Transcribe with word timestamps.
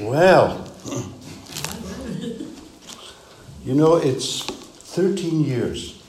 Well, 0.00 0.64
you 3.64 3.74
know, 3.74 3.96
it's 3.96 4.44
13 4.94 5.44
years 5.44 6.00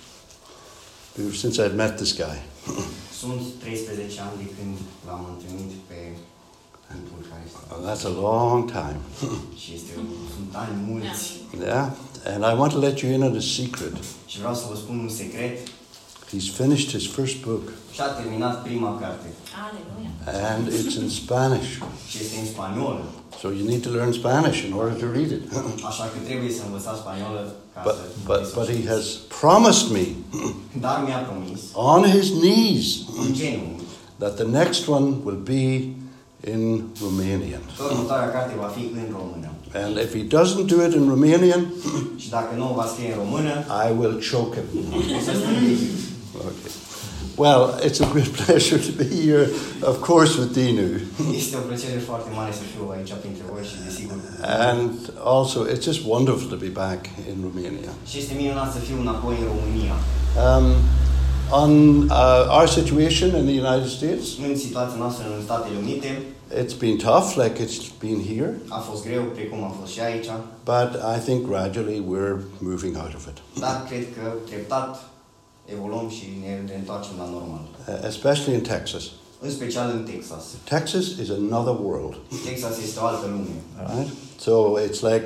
since 1.33 1.59
I've 1.59 1.75
met 1.75 1.97
this 1.97 2.13
guy. 2.13 2.37
Sunt 3.19 3.41
13 3.59 4.19
ani 4.21 4.37
de 4.37 4.49
când 4.57 4.77
l-am 5.05 5.25
întâlnit 5.37 5.71
pe 5.87 5.95
tipul 6.87 7.25
care 7.29 7.41
este. 7.45 7.57
And 7.69 7.85
that's 7.87 8.05
a 8.05 8.21
long 8.21 8.71
time. 8.71 8.99
Și 9.61 9.73
este, 9.73 9.91
sunt 10.35 10.55
ani 10.55 10.81
mulți. 10.87 11.39
Yeah? 11.59 11.91
And 12.25 12.43
I 12.43 12.59
want 12.59 12.71
to 12.71 12.79
let 12.79 12.99
you 12.99 13.11
in 13.11 13.21
on 13.23 13.35
a 13.35 13.39
secret. 13.39 13.93
He's 16.33 16.47
finished 16.61 16.89
his 16.97 17.05
first 17.17 17.35
book, 17.45 17.65
Și 17.93 18.01
a 18.01 18.09
terminat 18.19 18.63
prima 18.63 18.91
carte. 19.01 19.27
Aleluia. 19.65 20.09
and 20.51 20.63
it's 20.79 20.95
in 21.03 21.09
Spanish. 21.09 21.69
Și 22.09 22.17
este 22.23 22.39
în 22.39 22.45
spaniolă. 22.45 23.03
So 23.39 23.47
you 23.57 23.65
need 23.71 23.81
to 23.87 23.89
learn 23.97 24.11
Spanish 24.11 24.57
in 24.67 24.73
order 24.73 24.93
to 25.03 25.05
read 25.17 25.31
it. 25.37 25.43
Așa 25.91 26.03
că 26.03 26.17
trebuie 26.29 26.51
să 26.51 26.61
învățați 26.65 26.99
spaniolă 26.99 27.41
ca 27.73 27.81
but, 27.85 27.95
să 27.95 28.01
but, 28.29 28.43
but 28.57 28.67
he 28.75 28.81
has 28.93 29.05
promised 29.41 29.87
me 29.97 30.05
Dar 30.85 30.97
mi-a 31.05 31.21
promis, 31.29 31.59
on 31.93 32.01
his 32.15 32.27
knees 32.41 32.85
în 33.21 33.33
genunchi, 33.39 33.83
that 34.21 34.33
the 34.41 34.47
next 34.59 34.81
one 34.97 35.07
will 35.25 35.41
be 35.55 35.63
in 36.53 36.61
Romanian. 37.05 37.63
următoarea 37.91 38.29
carte 38.35 38.53
va 38.63 38.69
fi 38.75 38.83
în 39.01 39.07
română. 39.19 39.47
And 39.83 39.93
if 40.05 40.11
he 40.17 40.23
doesn't 40.37 40.65
do 40.73 40.77
it 40.87 40.93
in 40.99 41.05
Romanian, 41.13 41.61
dacă 42.35 42.51
nu 42.61 42.73
va 42.79 42.85
scrie 42.93 43.11
în 43.13 43.17
română, 43.23 43.53
I 43.87 43.89
will 43.99 44.15
choke 44.31 44.57
him. 44.71 44.83
O 46.47 46.49
să 46.63 46.69
strâng 46.69 46.69
Okay. 46.69 46.71
Well, 47.37 47.77
it's 47.87 47.99
a 48.01 48.05
great 48.05 48.31
pleasure 48.43 48.77
to 48.77 48.91
be 48.91 49.07
here, 49.27 49.45
of 49.81 50.01
course, 50.01 50.31
with 50.39 50.51
Dinu. 50.53 50.87
Este 51.35 51.55
o 51.57 51.59
plăcere 51.59 51.99
foarte 52.09 52.29
mare 52.35 52.51
să 52.51 52.63
fiu 52.73 52.89
aici 52.95 53.13
printre 53.23 53.43
voi 53.51 53.63
și 53.69 53.75
desigur. 53.85 54.17
And 54.69 54.91
also, 55.35 55.57
it's 55.73 55.83
just 55.89 56.01
wonderful 56.05 56.47
to 56.49 56.55
be 56.55 56.71
back 56.83 56.99
in 57.29 57.35
Romania. 57.47 57.91
Și 58.09 58.17
este 58.17 58.33
minunat 58.33 58.73
să 58.73 58.79
fiu 58.79 58.97
înapoi 58.99 59.35
în 59.41 59.47
România. 59.53 59.95
Um, 60.45 60.65
on 61.63 61.73
uh, 62.09 62.57
our 62.57 62.67
situation 62.67 63.29
in 63.39 63.45
the 63.51 63.57
United 63.67 63.89
States, 63.97 64.25
În 64.47 64.57
situația 64.57 64.97
noastră 64.97 65.23
în 65.35 65.43
Statele 65.43 65.75
Unite 65.83 66.11
it's 66.61 66.73
been 66.73 66.97
tough, 66.97 67.37
like 67.37 67.55
it's 67.59 67.89
been 67.99 68.19
here, 68.31 68.59
a 68.69 68.79
fost 68.79 69.05
greu, 69.07 69.23
precum 69.23 69.63
a 69.63 69.73
fost 69.79 69.91
și 69.91 69.99
aici, 69.99 70.29
but 70.63 70.89
I 71.15 71.19
think 71.25 71.47
gradually 71.47 71.99
we're 72.11 72.39
moving 72.59 72.95
out 73.03 73.13
of 73.15 73.27
it, 73.27 73.37
dar 73.59 73.85
cred 73.89 74.05
că 74.15 74.33
treptat 74.49 75.09
evoluăm 75.75 76.09
și 76.09 76.25
ne 76.43 76.51
reîntoarcem 76.67 77.11
la 77.17 77.27
normal. 77.35 77.61
uh, 77.87 78.07
especially 78.07 78.53
in 78.53 78.61
Texas. 78.61 79.03
În 79.41 79.51
special 79.51 79.89
în 79.95 80.03
Texas. 80.13 80.43
Texas 80.63 81.03
is 81.23 81.29
another 81.29 81.75
world, 81.85 82.15
Texas 82.45 82.75
este 82.85 82.99
o 82.99 83.05
altă 83.05 83.25
lume. 83.27 83.55
right? 83.95 84.09
So 84.39 84.51
it's 84.87 85.01
like 85.11 85.23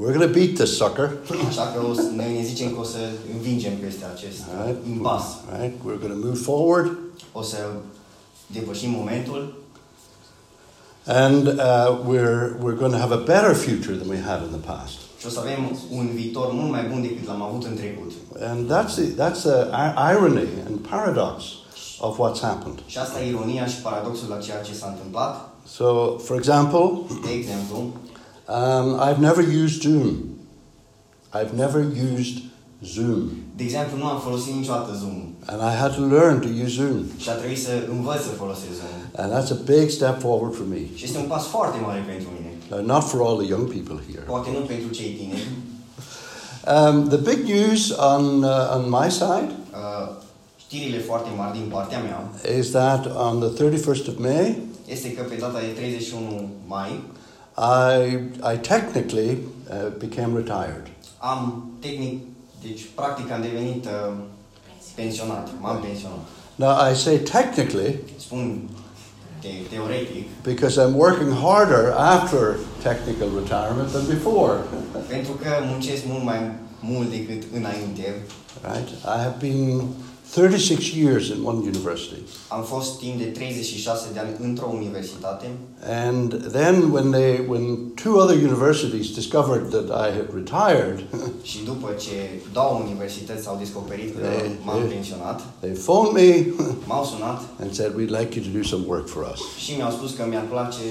we're 0.00 0.12
going 0.16 0.26
to 0.32 0.38
beat 0.38 0.52
this 0.54 0.76
sucker, 0.76 1.10
Așa 1.48 1.62
că 1.72 1.80
noi 2.16 2.36
ne 2.36 2.42
zicem 2.44 2.72
că 2.74 2.80
o 2.80 2.84
să 2.84 2.98
învingem 3.34 3.72
peste 3.76 4.04
acest 4.14 4.38
right? 4.64 4.78
impas. 4.86 5.24
Right? 5.58 5.74
We're 5.78 6.00
going 6.04 6.20
to 6.20 6.26
move 6.26 6.38
forward, 6.38 6.96
O 7.32 7.42
să 7.42 7.56
depășim 8.46 8.90
momentul 8.90 9.58
and 11.06 11.46
uh, 11.46 11.98
we're 12.08 12.56
we're 12.62 12.78
going 12.78 12.92
to 12.92 12.98
have 12.98 13.12
a 13.14 13.22
better 13.24 13.54
future 13.54 13.96
than 13.96 14.08
we 14.08 14.20
had 14.20 14.42
in 14.42 14.48
the 14.60 14.66
past. 14.72 14.98
Și 15.20 15.26
o 15.26 15.28
să 15.28 15.38
avem 15.40 15.78
un 15.90 16.10
viitor 16.14 16.52
mult 16.52 16.70
mai 16.70 16.84
bun 16.90 17.00
decât 17.02 17.26
l-am 17.26 17.42
avut 17.42 17.64
în 17.64 17.74
trecut. 17.76 18.10
And 18.50 18.72
that's 18.72 18.94
the 18.94 19.04
that's 19.22 19.40
the 19.42 19.58
i- 19.84 20.12
irony 20.12 20.48
and 20.66 20.76
paradox 20.90 21.42
of 22.00 22.18
what's 22.18 22.40
happened. 22.40 22.78
Și 22.86 22.98
asta 22.98 23.22
e 23.22 23.28
ironia 23.28 23.66
și 23.66 23.80
paradoxul 23.80 24.28
la 24.28 24.36
ceea 24.38 24.60
ce 24.62 24.74
s-a 24.74 24.88
întâmplat. 24.88 25.48
So, 25.66 26.16
for 26.18 26.36
example, 26.36 26.90
De 27.24 27.32
exemplu, 27.32 27.76
um, 27.78 29.00
I've 29.08 29.18
never 29.18 29.44
used 29.64 29.80
Zoom. 29.82 30.12
I've 31.40 31.54
never 31.54 31.84
used 32.18 32.36
Zoom, 32.84 33.28
de 33.56 33.62
exemplu, 33.64 33.96
nu 33.98 34.06
am 34.06 34.20
folosit 34.20 34.54
niciodată 34.54 34.92
Zoom 35.00 35.18
and 35.46 35.60
I 35.72 35.76
had 35.76 35.94
to 35.94 36.02
learn 36.16 36.38
to 36.40 36.48
use 36.64 36.74
Zoom, 36.82 36.98
și 37.18 37.28
a 37.28 37.32
trebuit 37.32 37.62
să 37.62 37.70
învăț 37.90 38.20
să 38.22 38.28
folosesc 38.42 38.74
Zoom. 38.80 38.96
and 39.20 39.28
that's 39.32 39.50
a 39.50 39.58
big 39.64 39.90
step 39.90 40.20
forward 40.20 40.54
for 40.54 40.66
me. 40.68 40.80
Și 40.94 41.04
este 41.04 41.18
un 41.18 41.28
pas 41.34 41.44
foarte 41.46 41.78
mare 41.86 42.04
pentru 42.06 42.28
mine. 42.36 42.50
Now, 42.70 42.80
not 42.94 43.04
for 43.10 43.20
all 43.26 43.36
the 43.36 43.48
young 43.54 43.66
people 43.76 43.98
here. 44.10 44.22
Poate 44.26 44.48
nu 44.58 44.58
pentru 44.72 44.88
cei 44.98 45.10
tineri. 45.20 45.48
Um, 46.74 47.08
the 47.08 47.16
big 47.16 47.40
news 47.54 47.90
on 47.90 48.42
uh, 48.42 48.74
on 48.76 48.82
my 49.00 49.10
side 49.10 49.50
Uh, 49.72 50.10
știrile 50.56 50.98
foarte 50.98 51.28
mari 51.36 51.58
din 51.58 51.68
partea 51.70 51.98
mea 51.98 52.28
is 52.58 52.70
that 52.70 53.06
on 53.16 53.40
the 53.40 53.64
31st 53.64 54.06
of 54.08 54.14
May, 54.18 54.58
este 54.88 55.12
că 55.12 55.22
pe 55.22 55.34
data 55.34 55.58
de 55.58 55.66
31 55.66 56.48
mai 56.66 57.00
I 58.04 58.14
I 58.54 58.56
technically 58.58 59.30
uh, 59.30 59.92
became 59.98 60.36
retired. 60.38 60.86
am 61.18 61.70
tehnic, 61.80 62.20
deci 62.62 62.82
practic 62.94 63.30
am 63.30 63.42
devenit 63.42 63.84
uh, 63.84 64.12
pensionat, 64.94 65.48
m-am 65.60 65.80
pensionat. 65.80 66.18
Now, 66.56 66.90
I 66.90 66.94
say 66.94 67.18
technically 67.18 67.98
Spun 68.18 68.68
te- 69.40 69.66
teoretic, 69.70 70.24
because 70.42 70.76
I'm 70.82 70.94
working 70.94 71.32
harder 71.32 71.92
after 71.96 72.56
technical 72.82 73.28
retirement 73.28 73.88
than 73.92 74.06
before. 74.06 74.54
pentru 75.08 75.32
că 75.32 75.48
muncesc 75.62 76.02
mult 76.06 76.24
mai 76.24 76.50
mult 76.80 77.10
decât 77.10 77.42
înainte. 77.54 78.22
Right? 78.62 78.88
I 79.04 79.22
have 79.22 79.34
been 79.38 79.88
36 80.30 80.94
years 80.94 81.28
in 81.28 81.44
one 81.44 81.58
university. 81.58 82.20
Am 82.48 82.62
fost 82.62 82.98
timp 82.98 83.18
de 83.18 83.24
36 83.24 84.06
de 84.12 84.18
ani 84.18 84.30
într-o 84.40 84.70
universitate 84.74 85.50
And 86.04 86.32
then 86.52 86.90
when 86.92 87.10
they 87.10 87.44
when 87.48 87.78
two 88.02 88.14
other 88.22 88.36
universities 88.36 89.06
discovered 89.14 89.64
that 89.70 89.86
I 90.06 90.08
had 90.18 90.28
retired, 90.34 91.04
și 91.50 91.58
după 91.64 91.88
ce 92.04 92.16
două 92.52 92.80
universități 92.84 93.48
au 93.48 93.56
descoperit 93.58 94.14
că 94.14 94.26
Ei, 94.26 94.50
m-am 94.64 94.80
ei. 94.82 94.88
pensionat, 94.88 95.40
they 95.60 95.72
phoned 95.72 96.12
me 96.12 96.46
m-au 96.88 97.04
sunat 97.04 97.40
and 97.60 97.74
said 97.74 97.90
we'd 97.98 98.14
like 98.18 98.30
you 98.38 98.44
to 98.48 98.52
do 98.58 98.62
some 98.72 98.84
work 98.86 99.06
for 99.08 99.22
us. 99.32 99.40
și 99.64 99.72
mi-au 99.76 99.90
spus 99.90 100.10
că 100.16 100.24
mi-ar 100.28 100.46
place, 100.50 100.84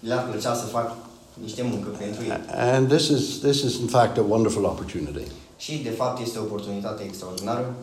le-ar 0.00 0.28
plăcea 0.30 0.54
să 0.54 0.64
fac 0.66 0.96
niște 1.42 1.62
muncă 1.62 1.88
pentru 1.98 2.22
ei. 2.22 2.30
And 2.74 2.88
this 2.94 3.06
is 3.08 3.38
this 3.38 3.58
is 3.62 3.74
in 3.78 3.86
fact 3.86 4.18
a 4.18 4.24
wonderful 4.28 4.64
opportunity. 4.64 5.26
Și 5.56 5.76
de 5.82 5.90
fapt 5.90 6.20
este 6.20 6.38
o 6.38 6.42
oportunitate 6.42 7.02
extraordinară, 7.02 7.74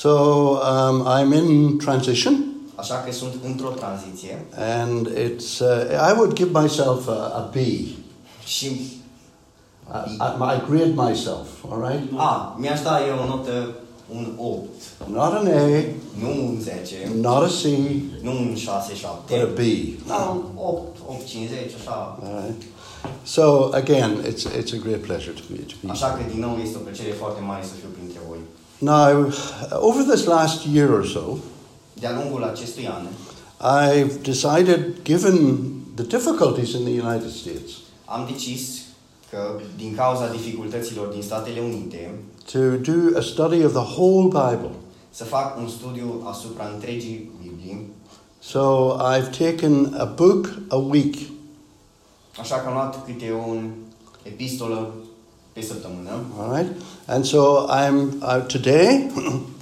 So 0.00 0.58
um, 0.62 1.02
I'm 1.06 1.32
in 1.34 1.78
transition, 1.78 2.44
așa 2.74 2.94
că 2.94 3.12
sunt 3.12 3.34
într-o 3.44 3.68
tranziție 3.68 4.44
and 4.80 5.08
it's 5.08 5.60
uh, 5.60 6.10
I 6.10 6.12
would 6.16 6.32
give 6.32 6.60
myself 6.60 7.08
a, 7.08 7.32
a 7.34 7.50
B. 7.52 7.56
și 8.44 8.66
I, 8.66 10.12
I, 10.20 10.54
I 10.54 10.60
grade 10.68 10.92
myself, 11.08 11.46
all 11.70 11.80
right? 11.88 12.12
a, 12.16 12.56
mi-aș 12.58 12.80
da 12.80 13.06
eu 13.06 13.18
o 13.24 13.26
notă 13.26 13.74
un 14.14 14.32
8, 14.36 14.68
Not 15.06 15.32
an 15.32 15.46
A, 15.46 15.84
nu 16.20 16.28
un 16.48 16.60
10, 16.60 17.12
not 17.20 17.42
a 17.42 17.46
C, 17.46 17.62
nu 18.22 18.30
un 18.30 18.54
6-7, 18.56 18.60
but 19.28 19.40
a 19.40 19.48
B. 19.54 19.58
dar 20.06 20.28
un 20.30 20.42
8, 20.54 20.98
8, 21.08 21.26
50, 21.26 21.58
așa. 21.80 22.18
All 22.22 22.42
right. 22.44 22.62
So 23.24 23.70
again, 23.72 24.10
it's 24.30 24.44
it's 24.60 24.72
a 24.72 24.80
great 24.86 25.02
pleasure 25.08 25.32
to 25.40 25.42
be 25.50 25.58
to 25.72 25.74
be. 25.82 25.90
Așa 25.90 26.06
că 26.06 26.20
din 26.32 26.40
nou 26.40 26.54
este 26.64 26.76
o 26.76 26.80
plăcere 26.86 27.12
foarte 27.22 27.40
mare 27.50 27.62
să 27.70 27.74
fiu 27.80 27.88
printre 27.96 28.01
voi. 28.01 28.01
Now, 28.82 29.30
over 29.80 30.02
this 30.02 30.26
last 30.26 30.66
year 30.66 30.90
or 30.92 31.04
so, 31.04 31.38
De-a 31.94 32.10
lungul 32.12 32.42
acestui 32.42 32.86
an, 32.86 33.06
I've 33.60 34.22
decided, 34.22 35.02
given 35.04 35.36
the 35.94 36.02
difficulties 36.02 36.74
in 36.74 36.84
the 36.84 36.90
United 36.90 37.30
States, 37.30 37.70
am 38.04 38.28
decis 38.32 38.80
că 39.30 39.60
din 39.76 39.94
cauza 39.94 40.30
dificultăților 40.30 41.06
din 41.06 41.22
Statele 41.22 41.60
Unite 41.60 42.14
to 42.52 42.58
do 42.92 43.18
a 43.18 43.20
study 43.20 43.64
of 43.64 43.72
the 43.72 44.00
whole 44.00 44.22
Bible. 44.24 44.70
să 45.10 45.24
fac 45.24 45.58
un 45.58 45.68
studiu 45.68 46.22
asupra 46.30 46.70
întregii 46.74 47.30
Biblii. 47.42 47.86
So 48.40 48.96
I've 48.98 49.30
taken 49.46 49.94
a 49.98 50.04
book 50.04 50.46
a 50.68 50.76
week, 50.76 51.14
Așa 52.40 52.56
că 52.56 52.66
am 52.68 52.72
luat 52.72 53.04
câte 53.04 53.32
un 53.48 53.70
epistolă. 54.22 54.94
All 56.38 56.50
right? 56.50 56.70
And 57.06 57.24
so 57.26 57.66
I'm 57.68 58.22
uh, 58.22 58.40
today. 58.46 59.10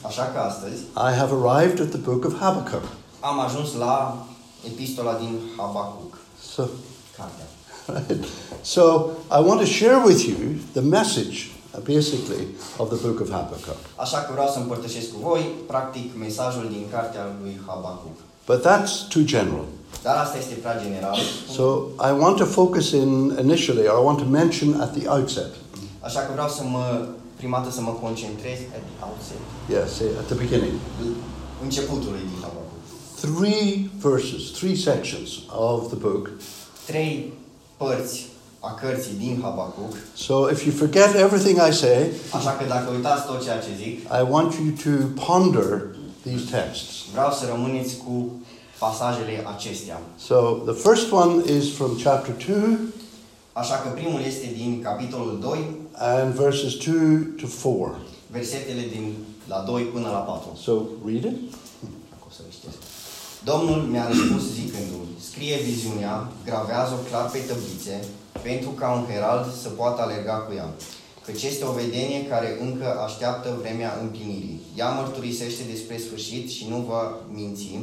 Așa 0.06 0.22
că 0.34 0.38
astăzi 0.38 0.82
I 0.96 1.12
have 1.16 1.32
arrived 1.32 1.80
at 1.80 1.88
the 1.88 1.98
book 1.98 2.24
of 2.24 2.38
Habakkuk. 2.38 2.82
am 3.20 3.40
ajuns 3.40 3.74
la 3.74 4.26
epistola 4.66 5.12
din 5.14 5.38
Habacuc, 5.56 6.18
So, 6.54 6.62
cartea. 7.16 7.46
right. 7.86 8.24
So 8.62 9.10
I 9.30 9.40
want 9.48 9.60
to 9.60 9.66
share 9.66 9.98
with 10.06 10.20
you 10.28 10.36
the 10.72 10.80
message, 10.80 11.36
uh, 11.74 11.80
basically, 11.94 12.46
of 12.76 12.88
the 12.88 13.06
book 13.06 13.20
of 13.20 13.30
Habakkuk. 13.30 13.76
Așa 13.96 14.18
că 14.18 14.32
vreau 14.32 14.48
să 14.48 14.58
împărtășesc 14.58 15.12
cu 15.12 15.18
voi, 15.22 15.50
practic, 15.66 16.18
mesajul 16.18 16.66
din 16.70 16.84
cartea 16.90 17.26
lui 17.42 17.60
Habacuc. 17.66 18.16
But 18.46 18.60
that's 18.66 19.08
too 19.08 19.22
general. 19.22 19.64
Dar 20.02 20.16
asta 20.16 20.38
este 20.38 20.54
prea 20.54 20.80
general. 20.82 21.16
So 21.56 21.62
I 22.08 22.12
want 22.22 22.36
to 22.36 22.44
focus 22.44 22.90
in 22.90 23.36
initially, 23.40 23.86
or 23.86 24.00
I 24.00 24.04
want 24.04 24.18
to 24.18 24.24
mention 24.24 24.80
at 24.80 24.92
the 24.98 25.08
outset. 25.08 25.50
Așa 26.00 26.20
că 26.20 26.30
vreau 26.32 26.48
să 26.48 26.62
mă, 26.64 27.06
prima 27.36 27.58
dată 27.58 27.70
să 27.70 27.80
mă 27.80 27.90
concentrez 28.04 28.58
at 28.76 28.82
the 28.88 28.96
outset, 29.06 29.40
Yes, 29.76 29.88
say 29.96 30.06
at 30.20 30.26
the 30.26 30.34
beginning. 30.44 30.72
începutului 31.62 32.18
din 32.30 32.38
Habacuc. 32.44 32.68
Three 33.26 33.90
verses, 34.00 34.42
three 34.58 34.76
sections 34.76 35.28
of 35.56 35.86
the 35.86 35.96
book 35.96 36.30
Trei 36.86 37.32
părți 37.76 38.26
a 38.60 38.74
cărții 38.74 39.14
din 39.18 39.38
Habacuc. 39.42 39.92
So 40.14 40.34
if 40.50 40.64
you 40.64 40.74
forget 40.74 41.14
everything 41.14 41.56
I 41.70 41.72
say, 41.72 42.10
Așa 42.38 42.50
că 42.50 42.64
dacă 42.68 42.90
uitați 42.94 43.26
tot 43.26 43.42
ceea 43.44 43.58
ce 43.58 43.68
zic, 43.82 43.98
I 44.00 44.22
want 44.30 44.54
you 44.54 44.66
to 44.84 44.92
ponder 45.26 45.82
these 46.26 46.44
texts. 46.56 46.92
vreau 47.12 47.30
să 47.32 47.44
rămâneți 47.54 47.96
cu 47.96 48.30
pasajele 48.78 49.44
acestea. 49.54 50.00
So 50.18 50.34
the 50.72 50.74
first 50.88 51.12
one 51.12 51.32
is 51.58 51.64
from 51.76 51.90
chapter 52.02 52.34
2 52.48 52.78
Așa 53.52 53.74
că 53.74 53.88
primul 53.88 54.22
este 54.22 54.46
din 54.56 54.80
capitolul 54.82 55.38
2, 55.40 55.58
and 55.92 56.34
verses 56.34 56.76
2 56.76 56.94
to 57.40 57.46
4. 57.62 57.96
versetele 58.30 58.84
din 58.94 59.14
la 59.48 59.58
2 59.66 59.82
până 59.82 60.08
la 60.08 60.18
4. 60.18 60.58
So 60.64 60.72
read 61.06 61.24
it. 61.24 61.38
Dacă 62.10 62.24
o 62.28 62.32
să 62.36 62.40
le 62.44 62.52
citesc. 62.54 62.76
Domnul 63.44 63.80
mi-a 63.92 64.06
răspuns 64.06 64.42
zicându-mi, 64.58 65.16
scrie 65.30 65.56
viziunea, 65.68 66.28
gravează-o 66.44 66.96
clar 67.08 67.26
pe 67.30 67.38
tăblițe, 67.38 67.96
pentru 68.42 68.70
ca 68.70 68.86
un 68.92 69.04
herald 69.10 69.46
să 69.62 69.68
poată 69.68 70.02
alerga 70.02 70.36
cu 70.44 70.52
ea. 70.54 70.68
Căci 71.26 71.42
este 71.42 71.64
o 71.64 71.72
vedenie 71.82 72.26
care 72.26 72.58
încă 72.66 72.88
așteaptă 73.06 73.58
vremea 73.60 73.98
împlinirii. 74.02 74.60
Ea 74.76 74.88
mărturisește 74.88 75.62
despre 75.70 75.96
sfârșit 75.96 76.50
și 76.50 76.66
nu 76.68 76.78
va 76.90 77.02
minți. 77.32 77.78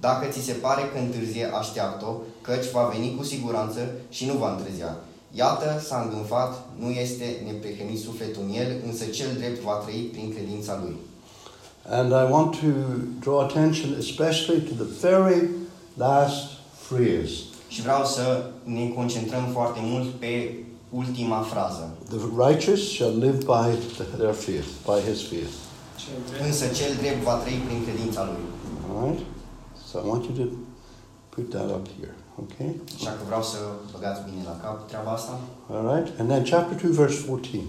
Dacă 0.00 0.26
ți 0.26 0.46
se 0.48 0.52
pare 0.52 0.82
că 0.92 0.98
întârzie, 0.98 1.50
așteaptă-o, 1.60 2.12
căci 2.40 2.70
va 2.72 2.84
veni 2.94 3.14
cu 3.16 3.24
siguranță 3.24 3.80
și 4.08 4.26
nu 4.26 4.34
va 4.34 4.50
întârzia. 4.50 4.96
Iată, 5.32 5.80
s-a 5.86 6.00
îngânfat, 6.04 6.66
nu 6.78 6.90
este 6.90 7.42
neprihănit 7.46 8.00
sufletul 8.00 8.42
în 8.46 8.54
el, 8.54 8.80
însă 8.86 9.04
cel 9.04 9.32
drept 9.36 9.60
va 9.60 9.72
trăi 9.72 10.08
prin 10.12 10.32
credința 10.34 10.80
lui. 10.82 10.96
And 11.88 12.10
I 12.10 12.32
want 12.32 12.50
to 12.50 12.66
draw 13.20 13.38
attention 13.38 13.94
especially 13.98 14.60
to 14.60 14.84
the 14.84 15.08
very 15.08 15.48
last 15.94 16.36
phrase. 16.88 17.32
Și 17.68 17.82
vreau 17.82 18.04
să 18.04 18.50
ne 18.62 18.88
concentrăm 18.88 19.44
foarte 19.52 19.80
mult 19.82 20.08
pe 20.08 20.54
ultima 20.90 21.40
frază. 21.40 21.96
The 22.08 22.48
righteous 22.48 22.80
shall 22.94 23.18
live 23.18 23.36
by 23.36 23.68
their 24.16 24.32
faith, 24.32 24.68
by 24.84 25.10
his 25.10 25.20
faith. 25.28 25.54
Însă 26.46 26.66
cel 26.66 26.92
drept 27.00 27.22
va 27.22 27.34
trăi 27.34 27.62
prin 27.66 27.84
credința 27.84 28.24
lui. 28.24 28.44
All 28.90 29.06
right? 29.06 29.20
So 29.86 29.98
I 29.98 30.08
want 30.08 30.24
you 30.24 30.46
to 30.46 30.52
put 31.28 31.50
that 31.50 31.68
up 31.70 31.86
here, 31.98 32.14
okay? 32.42 32.70
Așa 32.96 33.10
că 33.10 33.22
vreau 33.26 33.42
să 33.52 33.58
băgați 33.92 34.20
bine 34.28 34.42
la 34.50 34.56
cap 34.62 34.88
treaba 34.88 35.10
asta. 35.18 35.34
All 35.72 35.84
right? 35.94 36.08
And 36.18 36.26
then 36.30 36.42
chapter 36.52 36.76
2, 36.82 36.90
verse 37.02 37.20
14. 37.28 37.60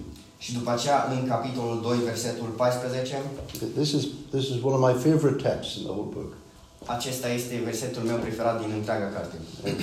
Și 0.43 0.53
după 0.53 0.71
aceea, 0.71 0.99
în 1.15 1.27
capitolul 1.27 1.79
2, 1.81 1.97
versetul 1.97 2.47
14, 2.47 3.21
This 3.79 3.91
is, 3.91 4.03
this 4.35 4.45
is 4.53 4.57
one 4.63 4.75
of 4.77 4.81
my 4.89 4.95
favorite 5.07 5.39
texts 5.49 5.75
in 5.77 5.83
the 5.83 5.91
whole 5.91 6.11
book. 6.17 6.31
acesta 6.85 7.27
este 7.29 7.61
versetul 7.63 8.03
meu 8.03 8.17
preferat 8.17 8.55
din 8.61 8.71
întreaga 8.77 9.09
carte. 9.15 9.35
And 9.65 9.75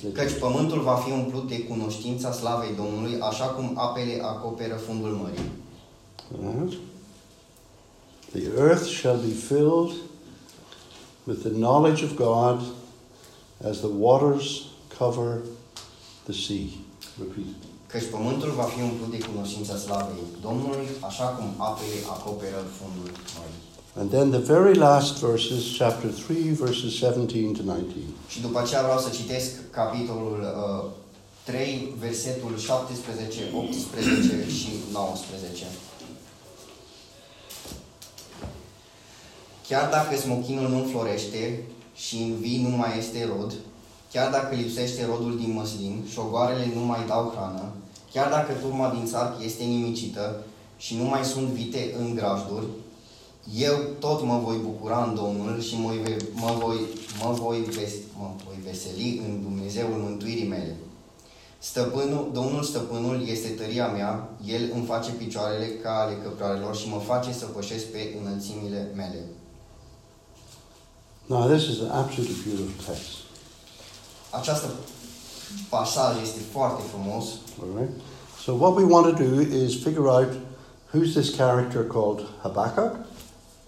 so, 0.00 0.06
Căci 0.12 0.38
pământul 0.38 0.80
va 0.80 0.94
fi 0.94 1.10
umplut 1.12 1.48
de 1.48 1.58
cunoștința 1.60 2.32
slavei 2.32 2.74
Domnului, 2.76 3.14
așa 3.20 3.44
cum 3.44 3.66
apele 3.78 4.20
acoperă 4.22 4.74
fundul 4.74 5.10
mării. 5.10 5.50
all 6.34 6.54
right? 6.60 6.76
The 8.32 8.42
earth 8.58 8.84
shall 8.84 9.18
be 9.18 9.32
filled 9.48 9.92
with 11.24 11.40
the 11.40 11.50
knowledge 11.50 12.04
of 12.04 12.14
God 12.14 12.60
as 13.62 13.78
the 13.78 13.90
waters 13.98 14.46
cover 14.98 15.42
the 16.24 16.32
sea. 16.32 16.66
Repeat. 17.18 17.60
Căci 17.86 18.10
pământul 18.10 18.50
va 18.50 18.62
fi 18.62 18.80
umplut 18.82 19.10
de 19.10 19.24
cunoștința 19.30 19.76
slavei 19.76 20.24
Domnului, 20.42 20.86
așa 21.08 21.24
cum 21.24 21.48
apele 21.58 21.98
acoperă 22.14 22.60
fundul 22.78 23.10
mării. 23.36 23.62
And 23.96 24.10
then 24.10 24.30
the 24.30 24.54
very 24.54 24.74
last 24.78 25.18
verses, 25.18 25.76
chapter 25.78 26.10
3, 26.10 26.36
verses 26.64 26.90
17 26.92 27.52
to 27.58 27.62
19. 27.62 28.12
Și 28.28 28.40
după 28.40 28.58
aceea 28.60 28.82
vreau 28.82 28.98
să 28.98 29.10
citesc 29.18 29.50
capitolul 29.70 30.38
uh, 30.40 30.90
3, 31.44 31.94
versetul 31.98 32.58
17, 32.58 33.42
18 33.54 34.50
și 34.58 34.70
19. 34.92 35.64
Chiar 39.68 39.90
dacă 39.90 40.16
smochinul 40.16 40.68
nu 40.68 40.78
înflorește 40.78 41.62
și 41.94 42.16
în 42.16 42.36
vii 42.40 42.62
nu 42.62 42.76
mai 42.76 42.98
este 42.98 43.30
rod, 43.36 43.52
chiar 44.12 44.30
dacă 44.30 44.54
lipsește 44.54 45.06
rodul 45.06 45.38
din 45.38 45.52
măslin 45.52 46.02
și 46.06 46.12
șogoarele 46.12 46.72
nu 46.74 46.80
mai 46.80 47.06
dau 47.06 47.32
hrană, 47.36 47.72
chiar 48.12 48.30
dacă 48.30 48.52
turma 48.52 48.90
din 48.90 49.06
țarc 49.06 49.42
este 49.44 49.64
nimicită 49.64 50.44
și 50.76 50.96
nu 50.96 51.04
mai 51.04 51.24
sunt 51.24 51.48
vite 51.48 51.94
în 51.98 52.14
grajduri, 52.14 52.66
eu 53.56 53.76
tot 53.98 54.22
mă 54.22 54.40
voi 54.44 54.56
bucura 54.56 55.04
în 55.04 55.14
Domnul 55.14 55.60
și 55.60 55.74
mă 55.80 55.88
voi, 55.88 56.16
mă 56.32 56.56
voi, 56.60 56.78
mă 57.22 57.32
voi, 57.32 57.58
ves, 57.58 57.92
mă 58.18 58.30
voi 58.44 58.56
veseli 58.64 59.22
în 59.26 59.42
Dumnezeul 59.42 59.98
mântuirii 60.02 60.48
mele. 60.48 60.76
Stăpânul, 61.58 62.30
Domnul 62.32 62.62
stăpânul 62.62 63.28
este 63.28 63.48
tăria 63.48 63.86
mea, 63.86 64.28
El 64.46 64.70
îmi 64.74 64.84
face 64.84 65.10
picioarele 65.10 65.66
ca 65.82 66.00
ale 66.00 66.14
căprarelor 66.22 66.76
și 66.76 66.88
mă 66.88 66.98
face 66.98 67.32
să 67.32 67.44
pășesc 67.46 67.84
pe 67.84 68.14
înălțimile 68.20 68.90
mele. 68.94 69.20
Now, 71.26 71.48
this 71.48 71.62
is 71.68 71.80
an 71.80 71.90
absolutely 71.90 72.36
beautiful 72.44 72.84
text. 72.86 73.08
Această 74.30 74.66
pasaj 75.68 76.22
este 76.22 76.40
foarte 76.52 76.82
frumos 76.92 77.24
All 77.62 77.78
right? 77.78 77.92
So, 78.44 78.52
what 78.54 78.74
we 78.74 78.84
want 78.84 79.16
to 79.16 79.24
do 79.24 79.40
is 79.40 79.82
figure 79.82 80.08
out 80.08 80.28
who's 80.92 81.12
this 81.14 81.36
character 81.36 81.82
called 81.84 82.20
Habakkuk, 82.42 82.96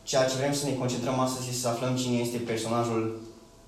Ceea 0.02 0.24
ce 0.24 0.36
vrem 0.36 0.52
să 0.52 0.66
ne 0.66 0.72
concentrăm 0.72 1.18
astăzi 1.18 1.48
este 1.48 1.60
să 1.60 1.68
aflăm 1.68 1.96
cine 1.96 2.16
este 2.16 2.36
personajul 2.36 3.20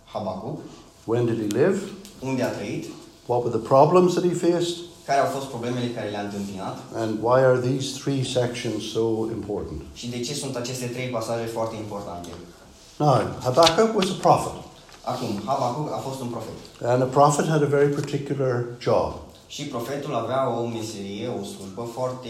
Habacuc, 0.04 0.58
when 1.04 1.24
did 1.24 1.36
he 1.36 1.58
live, 1.58 1.78
unde 2.20 2.42
a 2.42 2.48
trăit, 2.50 2.84
what 3.26 3.44
were 3.44 3.58
the 3.58 3.66
problems 3.68 4.12
that 4.14 4.24
he 4.24 4.34
faced, 4.34 4.74
care 5.06 5.20
au 5.20 5.26
fost 5.26 5.46
problemele 5.46 5.86
care 5.86 6.08
le-a 6.08 6.20
întâmpinat 6.20 6.78
and 6.94 7.18
why 7.22 7.38
are 7.50 7.60
these 7.68 7.98
three 8.00 8.22
sections 8.24 8.82
so 8.92 9.04
important. 9.38 9.80
și 9.94 10.08
de 10.08 10.20
ce 10.20 10.34
sunt 10.34 10.56
aceste 10.56 10.86
trei 10.86 11.08
pasaje 11.08 11.44
foarte 11.44 11.76
importante. 11.76 12.28
Now, 12.98 13.20
Habakkuk 13.42 13.94
was 13.96 14.10
a 14.10 14.18
prophet, 14.20 14.52
Acum, 15.04 15.40
Habacuc 15.44 15.92
a 15.92 15.96
fost 15.96 16.20
un 16.20 16.28
profet. 16.28 16.54
and 16.82 17.02
a 17.02 17.06
prophet 17.06 17.46
had 17.46 17.62
a 17.62 17.66
very 17.66 17.88
particular 17.94 18.64
job. 18.80 19.12
Și 19.46 19.64
profetul 19.64 20.14
avea 20.14 20.58
o 20.60 20.66
meserie, 20.66 21.28
o 21.40 21.44
slujbă 21.44 21.88
foarte 21.94 22.28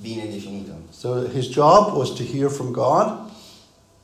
bine 0.00 0.24
definită. 0.32 0.72
So, 0.98 1.08
his 1.34 1.48
job 1.48 1.96
was 1.96 2.08
to 2.08 2.22
hear 2.22 2.48
from 2.50 2.70
God 2.70 3.06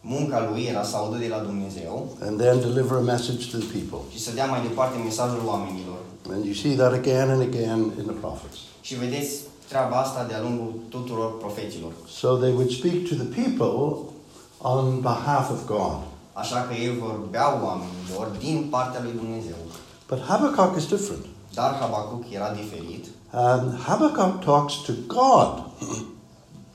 Munca 0.00 0.48
lui 0.50 0.62
era 0.64 0.82
să 0.82 0.96
audă 0.96 1.16
de 1.16 1.28
la 1.28 1.38
Dumnezeu 1.38 2.06
and 2.26 2.40
then 2.40 2.60
deliver 2.60 2.96
a 2.96 3.00
message 3.00 3.50
to 3.50 3.56
the 3.58 3.66
people. 3.78 3.98
și 4.12 4.20
să 4.20 4.30
dea 4.34 4.46
mai 4.46 4.60
departe 4.62 4.96
mesajul 5.04 5.42
oamenilor. 5.46 5.98
And 6.32 6.44
you 6.44 6.54
see 6.54 6.74
that 6.76 6.92
again 6.92 7.28
and 7.30 7.40
again 7.40 7.78
in 8.00 8.04
the 8.10 8.16
prophets. 8.24 8.56
Și 8.80 8.94
vedeți 8.94 9.32
treaba 9.68 9.96
asta 9.96 10.24
de-a 10.28 10.40
lungul 10.40 10.72
tuturor 10.88 11.38
profeților. 11.38 11.92
So 12.20 12.28
they 12.36 12.52
would 12.52 12.70
speak 12.70 12.96
to 13.08 13.14
the 13.22 13.28
people 13.42 13.82
on 14.74 15.00
behalf 15.00 15.50
of 15.50 15.66
God. 15.66 15.96
Așa 16.32 16.60
că 16.68 16.74
ei 16.74 16.98
vorbeau 16.98 17.52
oamenilor 17.64 18.26
din 18.38 18.66
partea 18.70 19.00
lui 19.02 19.12
Dumnezeu. 19.12 19.60
But 20.08 20.20
Habakkuk 20.20 20.76
is 20.76 20.86
different. 20.86 21.24
Dar 21.54 21.74
Habacuc 21.80 22.24
era 22.30 22.50
diferit. 22.50 23.04
And 23.30 23.78
Habakkuk 23.86 24.44
talks 24.44 24.74
to 24.74 24.92
God 25.06 25.62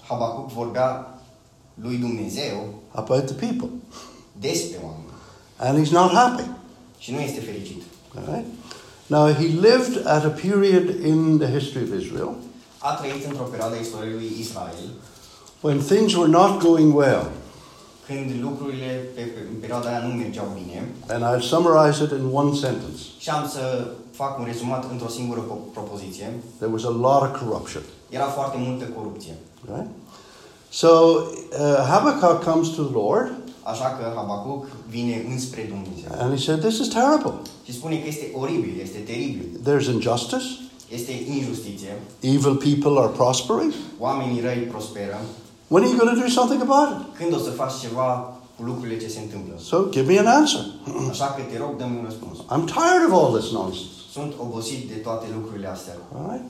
Habacuc 0.08 0.52
vorbea 0.52 1.20
lui 1.74 1.98
Dumnezeu 1.98 2.74
about 2.92 3.26
the 3.26 3.34
people. 3.48 3.70
despre 4.40 4.78
oameni. 4.84 5.06
And 5.58 5.86
he's 5.86 5.92
not 5.92 6.12
happy. 6.12 6.44
Și 6.98 7.12
nu 7.12 7.20
este 7.20 7.40
fericit. 7.40 7.82
All 8.18 8.34
right? 8.34 8.46
Now, 9.08 9.34
he 9.34 9.48
lived 9.48 10.06
at 10.06 10.24
a 10.24 10.30
period 10.48 11.06
in 11.06 11.38
the 11.38 11.48
history 11.60 11.84
of 11.84 12.00
Israel 12.02 12.32
A 12.78 12.94
trăit 12.94 13.26
într-o 13.26 13.44
perioadă 13.44 13.76
istoriei 13.82 14.14
lui 14.14 14.32
Israel, 14.40 14.90
when 15.62 15.80
things 15.80 16.14
were 16.16 16.30
not 16.30 16.62
going 16.62 16.96
well. 16.96 17.26
Când 18.16 18.42
lucrurile 18.48 18.90
pe, 19.16 19.22
pe 19.22 19.40
în 19.54 19.58
perioada 19.60 19.88
aia 19.90 20.02
nu 20.08 20.14
mergeau 20.14 20.48
bine. 20.60 20.78
And 21.14 21.22
I'll 21.30 21.44
summarize 21.54 22.04
it 22.04 22.12
in 22.20 22.26
one 22.42 22.54
sentence. 22.66 23.02
Și 23.24 23.30
am 23.30 23.44
să 23.56 23.64
fac 24.12 24.40
un 24.40 24.46
rezumat 24.52 24.84
într-o 24.92 25.08
singură 25.18 25.42
po- 25.50 25.74
propoziție. 25.74 26.28
There 26.58 26.72
was 26.76 26.84
a 26.84 26.94
lot 27.06 27.22
of 27.28 27.32
corruption. 27.42 27.84
Era 28.10 28.26
foarte 28.38 28.58
multă 28.68 28.86
corupție. 28.98 29.34
Right? 29.74 29.90
So 30.70 30.88
uh, 30.88 31.86
Habakkuk 31.90 32.44
comes 32.52 32.68
to 32.76 32.82
the 32.84 32.94
Lord 32.94 33.32
Așa 33.64 33.86
că 33.98 34.04
Habacuc 34.16 34.68
vine 34.90 35.26
înspre 35.34 35.62
Dumnezeu. 35.74 36.10
and 36.22 36.32
he 36.38 36.40
said, 36.46 36.60
This 36.60 36.78
is 36.80 36.88
terrible. 36.88 37.34
Și 37.66 37.74
spune 37.74 37.96
că 38.00 38.08
este 38.08 38.26
oribil, 38.44 38.74
este 38.82 38.98
teribil. 38.98 39.48
There's 39.68 39.88
injustice. 39.94 40.46
Este 40.90 41.12
injustiție. 41.38 41.92
Evil 42.20 42.56
people 42.56 42.94
are 43.02 43.08
prospering. 43.08 43.74
Oamenii 44.00 44.42
răi 44.42 44.58
prosperă. 44.72 45.20
When 45.72 45.84
are 45.84 45.90
you 45.92 45.98
going 46.02 46.14
to 46.16 46.22
do 46.26 46.30
something 46.40 46.62
about 46.68 46.88
it? 46.94 47.00
Când 47.20 47.34
o 47.34 47.38
să 47.38 47.50
faci 47.62 47.76
ceva 47.86 48.08
cu 48.56 48.62
lucrurile 48.70 48.98
ce 49.04 49.08
se 49.16 49.20
întâmplă? 49.26 49.54
So 49.72 49.78
give 49.96 50.08
me 50.12 50.20
an 50.20 50.28
answer. 50.40 50.64
Așa 51.10 51.26
că 51.36 51.42
te 51.52 51.58
rog, 51.58 51.72
dă-mi 51.78 51.98
un 52.00 52.04
răspuns. 52.10 52.38
I'm 52.54 52.66
tired 52.78 53.04
of 53.08 53.14
all 53.20 53.32
this 53.40 53.52
nonsense. 53.60 53.90
Sunt 54.16 54.32
obosit 54.46 54.82
de 54.92 54.98
toate 55.08 55.26
lucrurile 55.38 55.68
astea. 55.68 55.96
All 56.16 56.28
right? 56.32 56.46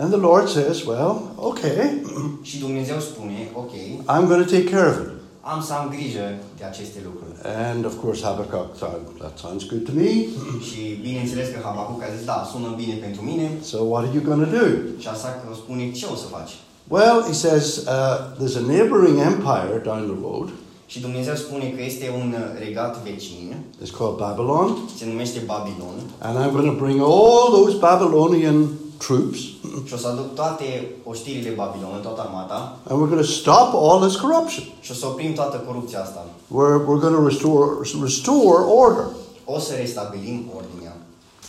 And 0.00 0.08
the 0.16 0.20
Lord 0.28 0.46
says, 0.48 0.76
Well, 0.90 1.12
okay, 1.50 1.80
Și 2.48 2.58
Dumnezeu 2.58 2.98
spune, 3.00 3.38
ok, 3.62 3.72
I'm 4.14 4.24
going 4.30 4.42
to 4.46 4.50
take 4.56 4.68
care 4.74 4.88
of 4.92 4.96
it. 5.04 5.10
am 5.40 5.60
să 5.68 5.72
am 5.72 5.86
grijă 5.96 6.26
de 6.58 6.64
aceste 6.70 6.98
lucruri. 7.08 7.32
And 7.70 7.84
of 7.90 7.94
course, 8.02 8.18
Habakkuk 8.24 8.68
thought, 8.80 9.02
that 9.22 9.34
sounds 9.44 9.64
good 9.70 9.84
to 9.88 9.92
me. 10.00 10.10
Și 10.68 10.80
bineînțeles 11.06 11.48
că 11.52 11.58
Habacuc 11.66 12.02
a 12.02 12.14
zis, 12.16 12.24
da, 12.32 12.38
sună 12.52 12.70
bine 12.82 12.94
pentru 13.06 13.22
mine. 13.30 13.46
So, 13.70 13.76
what 13.90 14.02
are 14.04 14.12
you 14.16 14.22
going 14.28 14.42
to 14.44 14.50
do? 14.58 14.64
Și 15.02 15.08
așa 15.14 15.28
că 15.38 15.42
o 15.52 15.54
spune, 15.62 15.84
ce 15.98 16.06
o 16.14 16.16
să 16.22 16.26
faci? 16.36 16.52
Well, 16.92 17.18
he 17.30 17.32
says 17.32 17.64
uh, 17.88 18.34
there's 18.38 18.56
a 18.56 18.66
neighboring 18.74 19.16
empire 19.20 19.78
down 19.88 20.02
the 20.12 20.18
road. 20.28 20.48
Și 20.86 21.00
Dumnezeu 21.00 21.34
spune 21.34 21.64
că 21.76 21.82
este 21.82 22.10
un 22.20 22.34
regat 22.58 23.02
vecin, 23.02 23.54
It's 23.82 23.96
called 23.98 24.16
Babylon. 24.16 24.76
se 24.98 25.06
numește 25.06 25.38
Babilon, 25.46 25.96
And 26.18 26.38
I'm 26.38 26.52
going 26.52 26.70
to 26.78 26.84
bring 26.84 27.00
all 27.00 27.50
those 27.50 27.76
Babylonian 27.78 28.68
troops 29.06 29.38
și 29.86 29.94
o 29.94 29.96
să 29.96 30.08
aduc 30.08 30.34
toate 30.34 30.90
oștirile 31.04 31.50
Babilon, 31.50 32.00
toată 32.02 32.20
armata, 32.26 32.78
and 32.88 33.00
we're 33.00 33.10
going 33.14 33.24
to 33.26 33.32
stop 33.42 33.68
all 33.74 33.98
this 34.06 34.16
corruption. 34.16 34.64
și 34.80 34.90
o 34.90 34.94
să 34.94 35.06
oprim 35.06 35.32
toată 35.32 35.56
corupția 35.66 36.00
asta. 36.00 36.24
We're, 36.56 36.78
we're 36.88 37.00
going 37.06 37.16
to 37.20 37.24
restore, 37.26 37.70
restore 38.02 38.60
order. 38.84 39.04
O 39.44 39.58
să 39.58 39.72
restabilim 39.74 40.50
ordinea. 40.56 40.96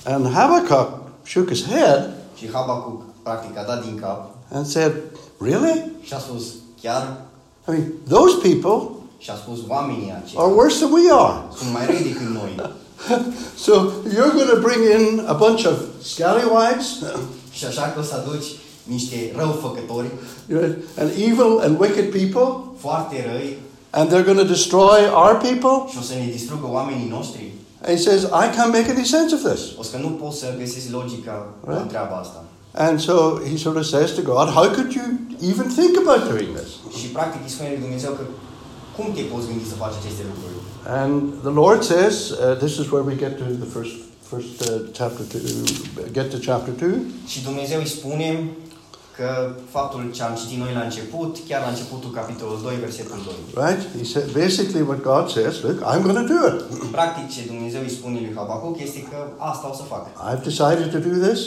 And 0.05 0.33
Habakkuk 0.33 0.89
shook 1.25 1.47
his 1.47 1.63
head 1.65 2.09
Și 2.37 2.49
Habacuc 2.53 3.01
practic 3.23 3.57
a 3.57 3.63
dat 3.63 3.83
din 3.85 3.99
cap 3.99 4.32
and 4.51 4.65
said, 4.65 4.91
Really? 5.39 5.91
și 6.01 6.13
a 6.13 6.17
spus, 6.19 6.43
chiar? 6.81 7.21
I 7.67 7.71
mean, 7.71 7.91
those 8.09 8.35
people 8.41 8.89
Și 9.17 9.29
a 9.29 9.35
spus, 9.35 9.57
oamenii 9.67 10.13
are 10.35 10.51
worse 10.53 10.77
than 10.77 10.91
we 10.91 11.11
are. 11.11 11.33
sunt 11.57 11.71
mai 11.73 11.85
răi 11.85 12.03
decât 12.03 12.27
noi. 12.27 12.55
So 13.57 13.71
you're 14.15 14.33
going 14.33 14.49
to 14.49 14.59
bring 14.61 14.81
in 14.99 15.23
a 15.27 15.33
bunch 15.33 15.65
of 15.65 15.77
scallywags 16.03 16.85
Și 17.51 17.65
așa 17.65 17.81
că 17.93 17.99
o 17.99 18.03
să 18.03 18.15
aduci 18.25 18.45
niște 18.83 19.33
răufăcători 19.35 20.07
and 20.99 21.09
evil 21.17 21.59
and 21.63 21.79
wicked 21.79 22.11
people, 22.11 22.63
foarte 22.77 23.29
răi 23.31 23.57
and 23.89 24.09
they're 24.09 24.25
going 24.25 24.37
to 24.39 24.43
destroy 24.55 24.99
our 25.13 25.33
people. 25.41 25.89
și 25.91 25.97
o 25.99 26.01
să 26.01 26.13
ne 26.13 26.29
distrugă 26.31 26.67
oamenii 26.71 27.07
noștri. 27.09 27.51
And 27.85 27.97
he 27.97 28.01
says, 28.03 28.21
I 28.23 28.45
can't 28.55 28.71
make 28.77 28.89
any 28.95 29.05
sense 29.05 29.35
of 29.35 29.41
this. 29.51 29.61
O 29.79 29.83
să 29.83 29.97
nu 29.97 30.07
poți 30.07 30.39
să 30.39 30.45
găsiți 30.59 30.91
logica 30.91 31.47
Right. 31.67 31.87
treaba 31.87 32.15
asta. 32.15 32.43
And 32.75 32.99
so 32.99 33.37
he 33.37 33.57
sort 33.57 33.77
of 33.77 33.85
says 33.85 34.15
to 34.15 34.21
God, 34.21 34.49
How 34.49 34.73
could 34.73 34.95
you 34.95 35.19
even 35.41 35.69
think 35.69 35.97
about 35.97 36.29
doing 36.29 36.55
this? 36.55 36.69
Și 36.99 37.07
practic 37.07 37.41
îi 37.43 37.49
spune 37.49 37.69
lui 37.69 37.79
Dumnezeu 37.79 38.11
că 38.11 38.23
cum 38.97 39.13
te 39.13 39.21
poți 39.21 39.47
gândi 39.47 39.65
să 39.69 39.75
faci 39.75 39.93
aceste 40.01 40.23
lucruri? 40.31 40.55
And 41.01 41.13
the 41.47 41.53
Lord 41.61 41.83
says, 41.83 42.15
uh, 42.29 42.57
This 42.57 42.73
is 42.81 42.85
where 42.91 43.05
we 43.11 43.15
get 43.15 43.33
to 43.37 43.43
the 43.63 43.69
first, 43.75 43.95
first 44.31 44.55
uh, 44.61 44.67
chapter 44.99 45.23
two, 45.31 45.39
get 46.17 46.27
to 46.33 46.37
chapter 46.49 46.73
2. 46.73 46.89
Și 47.27 47.43
Dumnezeu 47.43 47.79
îi 47.79 47.87
spune 47.87 48.29
că 49.17 49.29
faptul 49.69 50.01
ce 50.15 50.23
am 50.23 50.35
citit 50.41 50.59
noi 50.63 50.73
la 50.73 50.83
început, 50.89 51.31
chiar 51.47 51.61
la 51.65 51.69
începutul 51.73 52.11
capitolul 52.19 52.59
2, 52.63 52.75
versetul 52.87 53.19
2. 53.55 53.65
Right? 53.65 53.81
He 53.97 54.05
said, 54.13 54.27
basically, 54.43 54.83
what 54.91 55.01
God 55.11 55.25
says, 55.35 55.53
Look, 55.65 55.77
I'm 55.91 56.01
going 56.07 56.19
to 56.23 56.27
do 56.35 56.39
it. 56.51 56.57
Practic 56.99 57.25
ce 57.33 57.41
Dumnezeu 57.53 57.81
îi 57.81 57.93
spune 57.97 58.17
lui 58.25 58.33
Habacuc 58.35 58.75
este 58.87 58.99
că 59.11 59.19
asta 59.51 59.65
o 59.71 59.75
să 59.79 59.83
fac. 59.93 60.03
I've 60.29 60.43
decided 60.51 60.87
to 60.95 60.99
do 61.09 61.13
this. 61.27 61.39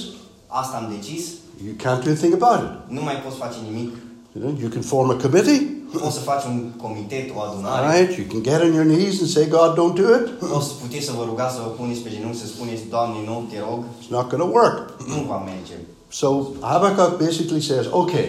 Asta 0.47 0.76
am 0.76 0.93
decis, 0.97 1.25
You 1.67 1.75
can't 1.85 2.05
do 2.05 2.11
a 2.11 2.15
thing 2.23 2.33
about 2.43 2.61
it. 2.67 2.73
nu 2.97 3.03
mai 3.03 3.15
poți 3.25 3.37
face 3.37 3.57
nimic. 3.71 3.91
You 4.35 4.45
know, 4.45 4.53
you 4.62 4.69
can 4.75 4.83
form 4.83 5.11
a 5.11 5.15
committee, 5.25 5.61
Poți 6.03 6.15
să 6.15 6.21
faci 6.21 6.45
un 6.45 6.59
comitet, 6.83 7.26
o 7.37 7.41
adunare. 7.41 7.83
right? 7.93 8.11
You 8.19 8.26
can 8.33 8.43
get 8.50 8.61
on 8.67 8.73
your 8.79 8.87
knees 8.93 9.21
and 9.23 9.31
say, 9.37 9.45
God, 9.57 9.71
don't 9.81 9.95
do 10.03 10.09
it. 10.19 10.26
O 10.59 10.61
să 10.61 10.73
puteți 10.83 11.05
să 11.09 11.12
vă 11.19 11.23
rugați 11.31 11.55
să 11.55 11.61
vă 11.65 11.71
puneți 11.81 12.00
pe 12.00 12.11
genunchi, 12.15 12.38
să 12.38 12.47
spuneți, 12.47 12.83
Doamne, 12.95 13.19
nu, 13.26 13.37
te 13.50 13.59
rog, 13.69 13.81
It's 13.85 14.09
not 14.17 14.26
going 14.31 14.43
to 14.47 14.50
work. 14.59 14.79
nu 15.12 15.19
va 15.31 15.38
merge. 15.53 15.76
So 16.09 16.29
Habakkuk 16.61 17.19
basically 17.25 17.61
says, 17.71 17.87
okay, 17.91 18.26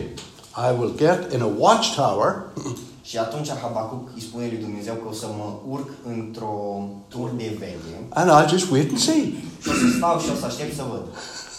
I 0.67 0.69
will 0.79 0.93
get 1.05 1.19
in 1.33 1.41
a 1.41 1.49
watchtower 1.65 2.31
Și 3.09 3.17
atunci 3.17 3.49
Habacuc 3.63 4.03
îi 4.15 4.21
spune 4.21 4.45
lui 4.51 4.57
Dumnezeu 4.65 4.93
că 4.93 5.07
o 5.09 5.13
să 5.21 5.27
mă 5.37 5.47
urc 5.75 5.89
într-o 6.13 6.55
tur 7.07 7.29
de 7.37 7.55
veghe 7.59 7.95
and 8.09 8.27
I'll 8.35 8.49
just 8.49 8.71
wait 8.71 8.89
and 8.89 8.99
see. 8.99 9.23
și 9.61 9.69
o 9.69 9.73
să 9.81 9.85
stau 9.97 10.19
și 10.19 10.29
o 10.33 10.35
să 10.39 10.45
aștept 10.45 10.75
să 10.75 10.83
văd. 10.91 11.03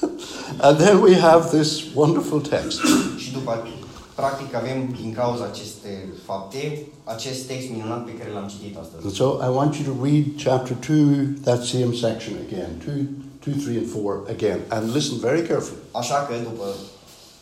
And 0.66 0.78
then 0.78 1.00
we 1.00 1.14
have 1.14 1.56
this 1.56 1.70
wonderful 1.94 2.40
text. 2.40 2.80
Și 3.22 3.32
după, 3.32 3.66
practic, 4.14 4.54
avem 4.54 4.96
din 5.00 5.12
cauza 5.12 5.44
aceste 5.44 6.08
fapte, 6.24 6.86
acest 7.04 7.46
text 7.46 7.70
minunat 7.70 8.04
pe 8.04 8.14
care 8.18 8.30
l-am 8.32 8.48
citit 8.48 8.76
astăzi. 8.76 9.04
And 9.04 9.14
so 9.14 9.26
I 9.46 9.50
want 9.58 9.74
you 9.76 9.84
to 9.92 10.04
read 10.04 10.24
chapter 10.44 10.76
2, 10.86 11.40
that 11.42 11.60
same 11.64 11.92
section 12.04 12.34
again, 12.46 12.70
2, 12.86 13.54
2 13.54 13.62
3, 13.64 13.76
and 13.76 13.90
4 13.92 14.26
again, 14.36 14.58
and 14.68 14.94
listen 14.94 15.16
very 15.18 15.42
carefully. 15.50 15.80
Așa 15.90 16.18
că, 16.26 16.34
după 16.42 16.66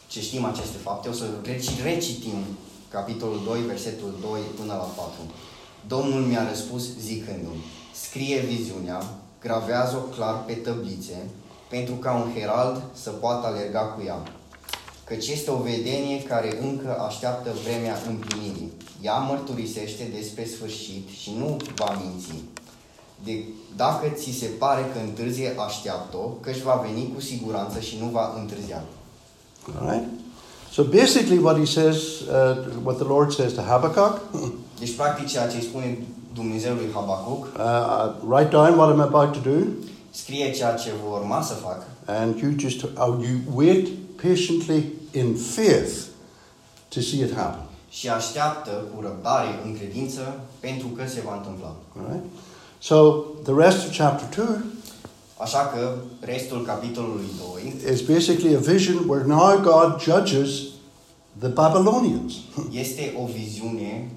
ce 0.09 0.21
știm 0.21 0.45
aceste 0.45 0.79
fapte, 0.83 1.09
o 1.09 1.13
să 1.13 1.25
reci- 1.45 1.83
recitim 1.83 2.39
capitolul 2.91 3.41
2, 3.45 3.61
versetul 3.67 4.11
2 4.21 4.41
până 4.59 4.73
la 4.73 4.89
4. 4.97 5.13
Domnul 5.89 6.21
mi-a 6.21 6.49
răspuns 6.49 6.85
zicându-mi, 7.09 7.65
scrie 8.05 8.39
viziunea, 8.41 9.01
gravează-o 9.45 10.05
clar 10.17 10.45
pe 10.47 10.53
tăblițe, 10.53 11.19
pentru 11.69 11.95
ca 11.95 12.13
un 12.13 12.33
herald 12.39 12.83
să 12.93 13.11
poată 13.11 13.47
alerga 13.47 13.81
cu 13.81 14.03
ea. 14.07 14.23
Căci 15.05 15.29
este 15.29 15.51
o 15.51 15.57
vedenie 15.57 16.23
care 16.23 16.59
încă 16.63 16.99
așteaptă 17.09 17.51
vremea 17.65 17.97
împlinirii. 18.09 18.73
Ea 19.03 19.17
mărturisește 19.17 20.11
despre 20.15 20.45
sfârșit 20.45 21.09
și 21.09 21.35
nu 21.39 21.57
va 21.77 21.99
minți. 22.03 22.29
De, 23.25 23.45
dacă 23.77 24.09
ți 24.15 24.31
se 24.31 24.47
pare 24.47 24.81
că 24.93 24.99
întârzie, 24.99 25.55
așteaptă-o, 25.67 26.27
căci 26.27 26.61
va 26.61 26.85
veni 26.87 27.13
cu 27.15 27.21
siguranță 27.21 27.81
și 27.81 27.97
nu 28.01 28.07
va 28.07 28.35
întârzia. 28.41 28.83
All 29.79 29.91
right? 29.91 30.09
So 30.73 30.83
basically, 30.85 31.39
what 31.39 31.57
he 31.57 31.65
says, 31.65 31.97
uh, 32.29 32.67
what 32.85 32.97
the 32.97 33.07
Lord 33.07 33.33
says 33.33 33.53
to 33.53 33.63
Habakkuk, 33.63 34.21
Deci, 34.81 34.97
practic, 34.97 35.27
ceea 35.27 35.49
ce 35.49 35.57
îi 35.57 35.63
spune 35.63 35.99
Dumnezeu 36.35 36.75
lui 36.75 36.89
Habacuc, 36.95 37.45
uh, 37.45 38.13
write 38.29 38.51
down 38.51 38.79
what 38.79 38.95
I'm 38.95 39.01
about 39.01 39.33
to 39.33 39.51
do, 39.51 39.59
scrie 40.17 40.53
ceea 40.53 40.75
ce 40.75 40.91
vor 41.05 41.21
urma 41.21 41.43
să 41.43 41.55
fac 41.55 41.83
and 42.07 42.39
you 42.41 42.53
just 42.57 42.83
uh, 42.83 42.91
you 42.97 43.39
wait 43.55 43.89
patiently 44.23 44.93
in 45.13 45.35
faith 45.35 45.93
to 46.89 47.01
see 47.01 47.21
it 47.23 47.35
happen. 47.35 47.67
și 47.89 48.09
așteaptă 48.09 48.71
cu 48.71 49.01
răbdare, 49.03 49.49
în 49.65 49.77
credință, 49.77 50.41
pentru 50.61 50.87
că 50.87 51.07
se 51.07 51.23
va 51.25 51.37
întâmpla. 51.37 51.77
All 51.97 52.07
right? 52.11 52.25
So 52.79 52.97
the 53.43 53.55
rest 53.55 53.87
of 53.87 53.97
chapter 53.97 54.45
2 54.47 54.57
Așa 55.39 55.59
că 55.59 55.95
restul 56.21 56.65
capitolului 56.65 57.27
2 57.55 57.93
is 57.93 58.01
basically 58.01 58.55
a 58.55 58.59
vision 58.59 59.09
where 59.09 59.25
now 59.27 59.59
God 59.61 60.01
judges 60.01 60.51
the 61.39 61.49
Babylonians. 61.49 62.33
este 62.83 63.15
o 63.23 63.27
viziune 63.27 64.11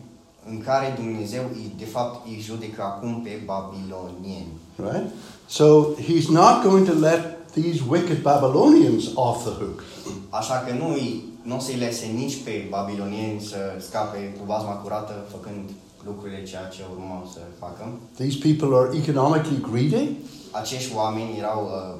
în 0.50 0.62
care 0.62 0.94
Dumnezeu 0.96 1.44
îi, 1.54 1.72
de 1.78 1.86
fapt 1.86 2.28
îi 2.28 2.40
judecă 2.42 2.82
acum 2.82 3.22
pe 3.22 3.42
babilonieni. 3.46 4.54
Right? 4.76 5.12
So 5.50 5.66
he's 6.08 6.30
not 6.30 6.64
going 6.64 6.86
to 6.86 6.94
let 6.94 7.22
these 7.54 7.82
wicked 7.94 8.24
Babylonians 8.24 9.04
off 9.16 9.44
the 9.44 9.52
hook. 9.62 9.84
Așa 10.30 10.54
că 10.68 10.74
nu, 10.74 10.88
îi- 10.94 11.24
nu 11.42 11.58
lese 11.80 12.06
nici 12.06 12.44
pe 12.44 12.68
babilonieni 12.70 13.42
să 13.42 13.58
scape 13.88 14.36
cu 14.40 14.44
bazma 14.46 14.72
curată 14.72 15.14
făcând 15.32 15.70
lucrurile 16.06 16.44
ceea 16.44 16.68
ce 16.74 16.82
urmau 16.92 17.30
să 17.34 17.40
facă. 17.60 17.84
These 18.16 18.38
people 18.48 18.78
are 18.78 18.98
economically 18.98 19.62
greedy. 19.72 20.10
Acești 20.52 20.96
oameni 20.96 21.36
erau 21.38 21.62
uh, 21.64 22.00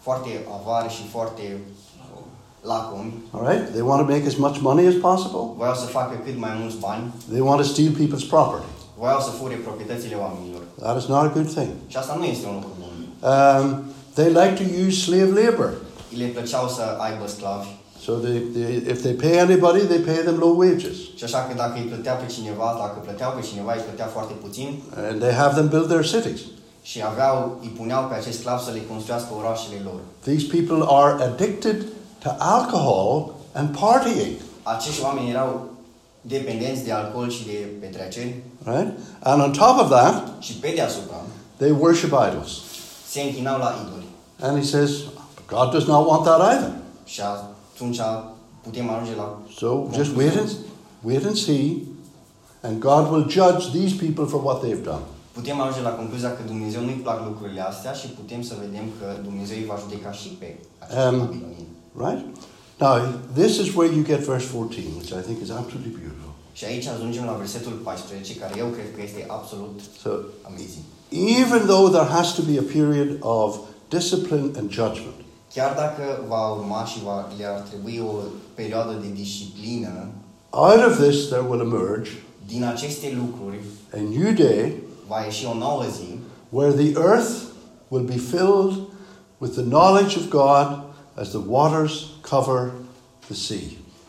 foarte 0.00 0.28
avari 0.60 0.92
și 0.92 1.02
foarte 1.10 1.42
uh, 1.56 2.20
lacomi. 2.62 3.12
All 3.30 3.46
right? 3.48 3.70
They 3.70 3.80
want 3.80 4.06
to 4.06 4.12
make 4.14 4.26
as 4.26 4.34
much 4.36 4.58
money 4.60 4.86
as 4.86 4.94
possible. 5.08 5.44
Voiau 5.56 5.74
să 5.74 5.86
facă 5.86 6.14
cât 6.24 6.38
mai 6.38 6.50
mulți 6.60 6.76
bani. 6.76 7.02
They 7.30 7.40
want 7.40 7.60
to 7.60 7.66
steal 7.66 7.92
people's 8.00 8.26
property. 8.28 8.66
Voiau 9.00 9.20
să 9.20 9.30
fure 9.40 9.54
proprietățile 9.66 10.16
oamenilor. 10.24 10.62
That 10.84 10.96
is 11.00 11.06
not 11.12 11.22
a 11.28 11.30
good 11.36 11.50
thing. 11.56 11.70
Și 11.92 11.96
asta 11.96 12.14
nu 12.20 12.24
este 12.24 12.46
un 12.46 12.54
lucru 12.58 12.72
bun. 12.82 12.94
Um, 13.32 13.64
they 14.18 14.28
like 14.40 14.54
to 14.62 14.66
use 14.86 14.96
slave 15.06 15.30
labor. 15.42 15.70
Le 16.20 16.26
plăceau 16.36 16.64
să 16.76 16.82
aibă 17.06 17.24
sclavi. 17.34 17.68
So 18.04 18.12
they, 18.24 18.38
they, 18.56 18.72
if 18.92 18.98
they 19.06 19.14
pay 19.24 19.34
anybody, 19.46 19.80
they 19.92 20.00
pay 20.10 20.18
them 20.28 20.36
low 20.44 20.54
wages. 20.64 20.96
Și 21.18 21.24
așa 21.28 21.38
că 21.46 21.52
dacă 21.62 21.74
îi 21.78 21.90
plătea 21.92 22.14
pe 22.20 22.26
cineva, 22.34 22.68
dacă 22.82 22.96
plăteau 23.06 23.30
pe 23.36 23.42
cineva, 23.50 23.72
îi 23.74 23.86
plătea 23.88 24.08
foarte 24.16 24.34
puțin 24.44 24.68
And 25.08 25.20
they 25.24 25.34
have 25.42 25.52
them 25.58 25.68
build 25.68 25.88
their 25.92 26.04
cities. 26.12 26.40
și 26.82 26.98
aveau, 27.10 27.36
îi 27.64 27.72
puneau 27.78 28.02
pe 28.08 28.14
acești 28.14 28.40
sclavi 28.40 28.64
să 28.64 28.70
le 28.76 28.82
construiască 28.92 29.30
orașele 29.40 29.78
lor. 29.88 30.00
These 30.28 30.46
people 30.56 30.80
are 31.00 31.12
addicted 31.28 31.78
to 32.22 32.30
alcohol 32.38 33.34
and 33.58 33.66
partying. 33.80 34.36
Acești 34.62 35.02
oameni 35.02 35.30
erau 35.30 35.67
dependenți 36.20 36.84
de 36.84 36.92
alcool 36.92 37.30
și 37.30 37.44
de 37.44 37.68
petreceri 37.80 38.34
Right? 38.64 38.92
And 39.22 39.42
on 39.42 39.52
top 39.52 39.80
of 39.80 39.88
that, 39.88 40.32
și 40.38 40.52
pe 40.52 40.72
deasupra 40.76 41.16
they 41.56 41.70
worship 41.70 42.12
idols. 42.30 42.50
se 43.08 43.20
închinau 43.20 43.58
la 43.58 43.74
idoli. 43.86 44.06
And 44.40 44.58
he 44.58 44.64
says, 44.64 44.90
God 45.48 45.70
does 45.70 45.84
not 45.86 46.06
want 46.06 46.22
that 46.24 46.40
either. 46.52 46.72
Și 47.04 47.20
atunci 47.20 48.00
putem 48.62 48.90
ajunge 48.90 49.14
la 49.16 49.38
So 49.56 49.86
just 49.92 50.16
wait 50.16 50.36
and, 50.36 50.50
wait 51.02 51.24
and 51.24 51.36
see, 51.36 51.76
and 52.60 52.80
God 52.80 53.10
will 53.10 53.26
judge 53.28 53.70
these 53.78 53.94
people 54.04 54.24
for 54.26 54.40
what 54.44 54.60
they've 54.62 54.84
done. 54.84 55.04
Putem 55.32 55.60
ajunge 55.60 55.82
la 55.82 55.90
concluzia 55.90 56.30
că 56.36 56.42
Dumnezeu 56.46 56.82
nu-i 56.82 57.00
plac 57.02 57.26
lucrurile 57.26 57.60
astea 57.60 57.92
și 57.92 58.06
putem 58.06 58.42
să 58.42 58.54
vedem 58.60 58.84
că 58.98 59.06
Dumnezeu 59.22 59.56
îi 59.56 59.64
va 59.64 59.76
judeca 59.82 60.12
și 60.12 60.28
pe 60.28 60.56
acești 60.78 61.14
Um. 61.14 61.42
Right? 62.04 62.24
Now, 62.80 62.94
this 63.34 63.58
is 63.58 63.74
where 63.74 63.90
you 63.92 64.02
get 64.04 64.20
verse 64.24 64.46
14, 64.46 64.96
which 64.98 65.12
I 65.12 65.20
think 65.22 65.40
is 65.42 65.50
absolutely 65.50 65.90
beautiful. 65.90 66.32
Și 66.52 66.64
aici 66.64 66.86
ajungem 66.86 67.24
la 67.24 67.32
versetul 67.32 67.72
14, 67.72 68.34
care 68.36 68.54
eu 68.58 68.66
cred 68.66 68.94
că 68.94 69.00
este 69.02 69.24
absolut 69.28 69.80
So, 70.02 70.10
amazing. 70.46 70.84
even 71.40 71.66
though 71.66 71.90
there 71.90 72.08
has 72.18 72.32
to 72.34 72.42
be 72.42 72.58
a 72.58 72.62
period 72.72 73.16
of 73.20 73.56
discipline 73.88 74.50
and 74.58 74.70
judgment, 74.70 75.14
Chiar 75.54 75.74
dacă 75.74 76.24
va 76.28 76.48
urma 76.50 76.84
și 76.84 76.98
va, 77.04 77.28
le 77.38 77.44
ar 77.44 77.60
trebui 77.60 78.02
o 78.08 78.12
perioadă 78.54 78.92
de 79.02 79.08
disciplină, 79.14 80.06
out 80.50 80.84
of 80.86 81.00
this 81.00 81.26
there 81.28 81.44
will 81.48 81.60
emerge 81.60 82.10
din 82.46 82.64
aceste 82.64 83.18
lucruri 83.20 83.60
a 83.94 83.98
new 84.18 84.32
day 84.32 84.72
va 85.08 85.20
ieși 85.24 85.46
o 85.46 85.54
nouă 85.54 85.82
zi 85.96 86.18
where 86.48 86.72
the 86.82 86.92
earth 87.00 87.30
will 87.88 88.04
be 88.04 88.16
filled 88.16 88.74
with 89.38 89.52
the 89.52 89.62
knowledge 89.62 90.16
of 90.16 90.28
God 90.28 90.80
as 91.14 91.28
the 91.28 91.40
waters 91.46 91.92
cover 92.30 92.72
the 93.26 93.34
sea. 93.34 93.68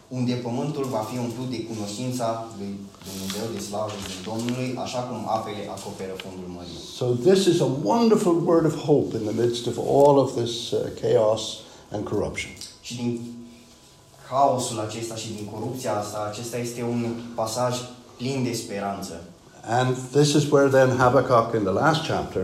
unde 0.10 0.34
pământul 0.34 0.84
va 0.84 1.04
fi 1.12 1.18
umplut 1.18 1.50
de 1.50 1.64
cunoștința 1.72 2.48
lui 2.58 2.74
Dumnezeu, 3.08 3.46
de 3.56 3.62
slavă 3.68 3.92
lui 4.06 4.18
Domnului, 4.30 4.70
așa 4.86 5.00
cum 5.08 5.20
apele 5.38 5.64
acoperă 5.76 6.14
fundul 6.24 6.50
mării. 6.56 6.80
So 7.00 7.06
this 7.30 7.42
is 7.52 7.60
a 7.68 7.70
wonderful 7.84 8.36
word 8.50 8.66
of 8.66 8.76
hope 8.90 9.12
in 9.20 9.24
the 9.30 9.36
midst 9.42 9.64
of 9.72 9.76
all 9.96 10.16
of 10.24 10.30
this 10.42 10.72
uh, 10.72 10.80
chaos 11.02 11.44
and 11.94 12.02
corruption. 12.12 12.52
Și 12.82 12.96
din 12.96 13.10
haosul 14.30 14.80
acesta 14.80 15.16
și 15.16 15.28
din 15.38 15.46
corupția 15.54 15.94
asta, 15.98 16.28
acesta 16.32 16.58
este 16.58 16.82
un 16.84 17.02
pasaj 17.36 17.74
plin 18.18 18.44
de 18.44 18.54
speranță. 18.54 19.14
And 19.80 19.96
this 20.12 20.34
is 20.34 20.52
where 20.52 20.70
then 20.70 20.98
Habakkuk 20.98 21.54
in 21.54 21.64
the 21.70 21.74
last 21.82 22.02
chapter 22.08 22.44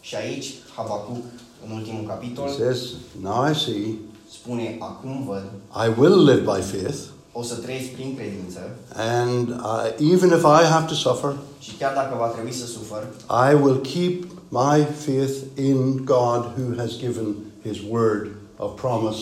Și 0.00 0.14
aici, 0.14 0.48
Habacuc, 0.76 1.24
în 1.66 1.70
ultimul 1.76 2.04
capitol, 2.06 2.48
says, 2.48 2.78
Now 3.20 3.50
I 3.50 3.54
see, 3.54 3.98
spune, 4.38 4.76
acum 4.78 5.24
văd, 5.26 5.44
I 5.86 6.00
will 6.00 6.24
live 6.30 6.40
by 6.40 6.60
faith, 6.60 6.98
o 7.32 7.42
să 7.42 7.54
trăiesc 7.54 7.88
prin 7.88 8.14
credință 8.16 8.60
and 8.94 9.48
uh, 9.48 10.12
even 10.12 10.28
if 10.38 10.42
I 10.42 10.64
have 10.74 10.86
to 10.86 10.94
suffer, 10.94 11.32
și 11.60 11.72
chiar 11.78 11.94
dacă 11.94 12.16
va 12.18 12.26
trebui 12.26 12.52
să 12.52 12.66
sufăr, 12.66 13.02
I 13.50 13.54
will 13.62 13.80
keep 13.94 14.14
my 14.48 14.86
faith 15.06 15.34
in 15.68 16.04
God 16.04 16.40
who 16.56 16.64
has 16.76 16.90
given 16.98 17.26
his 17.62 17.76
word 17.90 18.26
of 18.56 18.80
promise, 18.80 19.20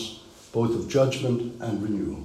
both 0.51 0.71
of 0.77 0.81
judgment 0.89 1.41
and 1.59 1.73
renewal. 1.83 2.19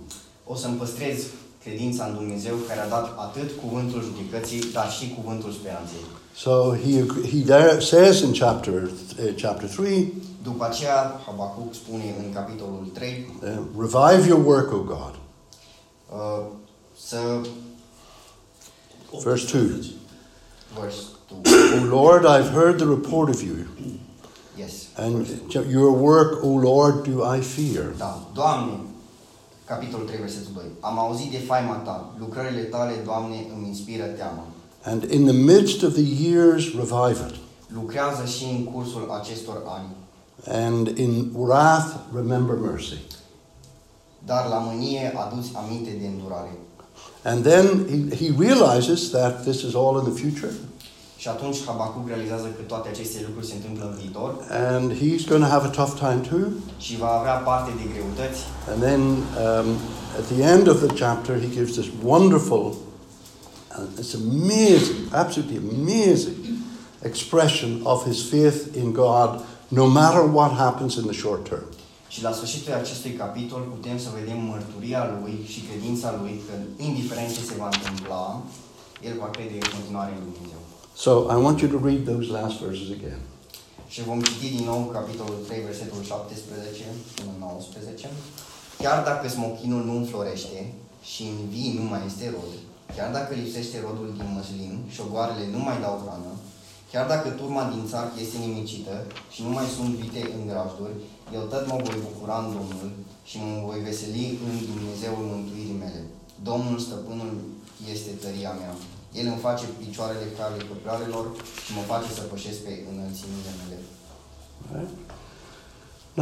o 0.47 0.55
să-mi 0.55 0.77
păstrez 0.77 1.17
credința 1.65 2.05
în 2.05 2.15
Dumnezeu 2.15 2.55
care 2.69 2.81
a 2.81 2.89
dat 2.89 3.07
atât 3.27 3.51
cuvântul 3.63 4.03
judecății, 4.09 4.61
dar 4.73 4.91
și 4.91 5.15
cuvântul 5.19 5.53
speranței. 5.53 6.05
So 6.37 6.53
he, 6.85 6.93
he 7.33 7.41
there 7.53 7.81
says 7.81 8.21
in 8.21 8.33
chapter, 8.33 8.75
uh, 8.75 9.35
chapter 9.43 9.69
3, 9.69 10.13
După 10.43 10.65
aceea, 10.65 11.21
Habacuc 11.27 11.75
spune 11.75 12.15
în 12.25 12.33
capitolul 12.33 12.91
3, 12.93 13.35
uh, 13.43 13.59
Revive 13.79 14.29
your 14.29 14.47
work, 14.47 14.73
O 14.73 14.77
God. 14.77 15.15
uh, 16.13 16.47
să 16.97 17.19
Verse 19.23 19.59
2. 19.59 19.95
verse 20.81 20.99
2. 21.43 21.81
O 21.81 21.85
Lord, 21.85 22.25
I've 22.25 22.53
heard 22.53 22.77
the 22.77 22.87
report 22.87 23.29
of 23.29 23.43
you, 23.43 23.55
Yes. 24.57 24.73
and 24.97 25.27
your 25.71 25.91
work, 26.01 26.45
O 26.45 26.49
Lord, 26.59 27.09
do 27.09 27.35
I 27.37 27.41
fear. 27.41 27.85
Da. 27.97 28.23
Doamne, 28.35 28.73
capitolul 29.65 30.07
3, 30.07 30.19
versetul 30.19 30.53
2. 30.55 30.65
Am 30.81 30.99
auzit 30.99 31.31
de 31.31 31.39
faima 31.39 31.75
Ta, 31.75 32.11
lucrările 32.19 32.61
Tale, 32.63 32.93
Doamne, 33.05 33.47
îmi 33.57 33.67
inspiră 33.67 34.05
teamă. 34.05 34.47
And 34.85 35.03
in 35.11 35.25
the 35.27 35.37
midst 35.37 35.83
of 35.83 35.93
the 35.93 36.25
years, 36.29 36.65
revive 36.75 37.27
it. 37.29 37.35
Lucrează 37.75 38.25
și 38.25 38.45
în 38.45 38.65
cursul 38.65 39.11
acestor 39.21 39.63
ani. 39.67 39.87
And 40.47 40.99
in 40.99 41.31
wrath, 41.35 41.97
remember 42.15 42.57
mercy. 42.57 42.99
Dar 44.27 44.47
la 44.49 44.59
mânie 44.59 45.13
aduți 45.27 45.51
aminte 45.55 45.91
de 46.01 46.07
îndurare. 46.07 46.51
And 47.25 47.45
then 47.45 47.87
he, 47.89 48.17
he 48.17 48.35
realizes 48.39 49.11
that 49.11 49.43
this 49.43 49.63
is 49.63 49.75
all 49.75 50.03
in 50.05 50.13
the 50.13 50.23
future, 50.23 50.53
Și 51.17 51.29
atunci 51.29 51.65
Habacuc 51.67 52.09
realizează 52.09 52.47
că 52.57 52.63
toate 52.63 52.89
aceste 52.89 53.19
lucruri 53.27 53.47
se 53.47 53.55
întâmplă 53.55 53.85
în 53.85 53.95
viitor 54.01 54.35
and 54.51 54.93
he's 54.93 55.29
going 55.29 55.43
to 55.43 55.51
have 55.57 55.67
a 55.67 55.71
tough 55.71 55.95
time 55.99 56.21
too. 56.31 56.45
și 56.79 56.97
va 56.97 57.11
avea 57.21 57.35
parte 57.35 57.71
de 57.77 57.85
greutăți. 57.93 58.41
And 58.71 58.83
then 58.83 59.01
um, 59.01 59.69
at 60.19 60.25
the 60.33 60.43
end 60.43 60.69
of 60.69 60.79
the 60.87 60.93
chapter, 61.05 61.33
he 61.41 61.49
gives 61.59 61.73
this 61.73 61.89
wonderful, 62.05 62.75
and 63.77 63.89
it's 64.01 64.15
amazing, 64.15 65.01
absolutely 65.13 65.59
amazing 65.75 66.37
expression 67.03 67.81
of 67.83 68.05
his 68.05 68.19
faith 68.23 68.77
in 68.77 68.93
God, 68.93 69.31
no 69.79 69.87
matter 69.87 70.25
what 70.27 70.53
happens 70.53 70.97
in 70.97 71.05
the 71.07 71.17
short 71.23 71.49
term. 71.49 71.69
Și 72.09 72.23
la 72.23 72.33
sfârșitul 72.33 72.73
acestui 72.73 73.13
capitol 73.23 73.63
putem 73.75 73.99
să 74.05 74.09
vedem 74.19 74.39
mărturia 74.53 75.03
lui 75.17 75.35
și 75.53 75.61
credința 75.69 76.09
lui 76.21 76.35
că, 76.47 76.55
indiferent 76.89 77.31
ce 77.37 77.43
se 77.51 77.55
va 77.63 77.69
întâmpla, 77.77 78.43
el 79.09 79.15
va 79.23 79.31
crede 79.37 79.57
în 79.63 79.71
continuare 79.77 80.13
în 80.15 80.23
Dumnezeu. 80.29 80.63
So 81.05 81.11
I 81.35 81.37
want 81.45 81.57
you 81.63 81.69
to 81.75 81.79
read 81.89 82.03
those 82.11 82.27
last 82.39 82.57
verses 82.65 82.89
again. 82.99 83.23
Și 83.93 84.01
vom 84.09 84.21
citi 84.29 84.49
din 84.57 84.67
nou 84.73 84.81
capitolul 84.97 85.39
3, 85.47 85.69
versetul 85.71 86.03
17 86.03 86.85
până 87.17 87.33
19. 87.39 88.09
Chiar 88.83 88.99
dacă 89.09 89.25
smochinul 89.29 89.83
nu 89.89 89.95
înflorește 90.01 90.59
și 91.11 91.23
în 91.33 91.39
vii 91.53 91.77
nu 91.79 91.85
mai 91.93 92.03
este 92.11 92.27
rod, 92.37 92.53
chiar 92.97 93.11
dacă 93.19 93.31
lipsește 93.35 93.77
rodul 93.87 94.09
din 94.17 94.29
măslin 94.37 94.75
și 94.93 95.01
ogoarele 95.05 95.45
nu 95.55 95.61
mai 95.67 95.77
dau 95.85 95.95
hrană, 96.03 96.33
chiar 96.93 97.07
dacă 97.13 97.29
turma 97.41 97.65
din 97.73 97.83
țarc 97.93 98.11
este 98.25 98.37
nimicită 98.39 98.95
și 99.35 99.41
nu 99.47 99.51
mai 99.57 99.67
sunt 99.77 99.91
vite 100.03 100.23
în 100.37 100.43
grajduri, 100.51 100.97
eu 101.37 101.43
tot 101.53 101.63
mă 101.71 101.77
voi 101.85 101.99
bucura 102.09 102.37
în 102.45 102.49
Domnul 102.57 102.91
și 103.29 103.37
mă 103.43 103.53
voi 103.69 103.81
veseli 103.87 104.39
în 104.47 104.55
Dumnezeul 104.71 105.25
mântuirii 105.33 105.81
mele. 105.85 106.01
Domnul 106.49 106.79
stăpânul 106.87 107.33
este 107.95 108.11
tăria 108.23 108.53
mea. 108.61 108.73
El 109.19 109.27
îmi 109.33 109.45
face 109.47 109.65
picioarele 109.83 110.27
ca 110.37 110.43
ale 110.45 110.61
căprarelor 110.69 111.27
și 111.65 111.71
mă 111.77 111.83
face 111.93 112.09
să 112.19 112.23
pășesc 112.33 112.59
pe 112.67 112.73
înălțimile 112.91 113.53
mele. 113.61 113.79
Right? 114.75 114.93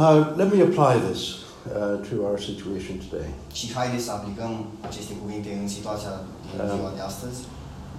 Now 0.01 0.11
let 0.39 0.47
me 0.53 0.59
apply 0.69 0.93
this 1.09 1.21
uh, 1.31 1.95
to 2.07 2.13
our 2.27 2.39
situation 2.49 2.95
today. 3.05 3.29
Și 3.57 3.65
haideți 3.77 4.05
să 4.07 4.11
aplicăm 4.11 4.51
aceste 4.89 5.13
cuvinte 5.21 5.49
în 5.61 5.67
situația 5.77 6.13
din 6.45 6.59
Um, 6.61 6.69
ziua 6.75 6.91
de 6.97 7.03
astăzi. 7.11 7.39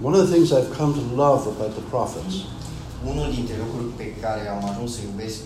One 0.03 0.15
of 0.19 0.21
the 0.27 0.33
things 0.35 0.49
I've 0.59 0.73
come 0.81 0.93
to 1.01 1.05
love 1.25 1.43
about 1.55 1.73
the 1.79 1.85
prophets 1.95 2.35
Unul 3.11 3.29
dintre 3.35 3.55
lucruri 3.63 3.93
pe 4.01 4.07
care 4.23 4.43
am 4.55 4.63
ajuns 4.71 4.91
să 4.95 5.01
iubesc 5.09 5.39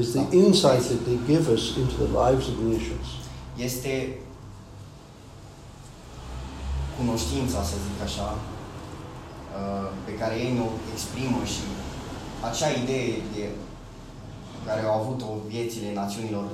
is 0.00 0.08
the 0.10 0.24
insight 0.44 0.82
that 0.90 1.00
they 1.08 1.18
give 1.32 1.44
us 1.56 1.62
into 1.80 1.94
the 2.04 2.10
lives 2.24 2.44
of 2.52 2.56
nations. 2.72 3.06
este 3.68 3.92
cunoștința, 6.98 7.58
să 7.70 7.74
zic 7.86 7.98
așa, 8.08 8.28
uh, 9.58 9.88
pe 10.06 10.12
care 10.20 10.34
ei 10.44 10.52
ne-o 10.56 10.70
exprimă 10.94 11.40
și 11.52 11.62
acea 12.48 12.70
idee 12.82 13.12
de 13.34 13.44
care 14.66 14.80
au 14.86 14.94
avut-o 15.00 15.28
viețile 15.52 15.88
națiunilor 16.00 16.44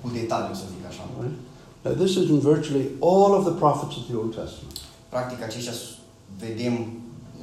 cu 0.00 0.06
detaliu, 0.18 0.54
să 0.60 0.64
zic 0.74 0.84
așa. 0.90 1.04
Right? 1.20 1.38
Now 1.84 1.92
this 2.02 2.12
is 2.20 2.26
in 2.34 2.38
virtually 2.52 2.86
all 3.10 3.30
of 3.38 3.42
the 3.48 3.54
prophets 3.62 3.94
of 4.00 4.04
the 4.10 4.16
Old 4.20 4.32
Testament. 4.40 4.76
Practic, 5.14 5.38
aceștia 5.48 5.72
s- 5.80 5.96
vedem 6.38 6.72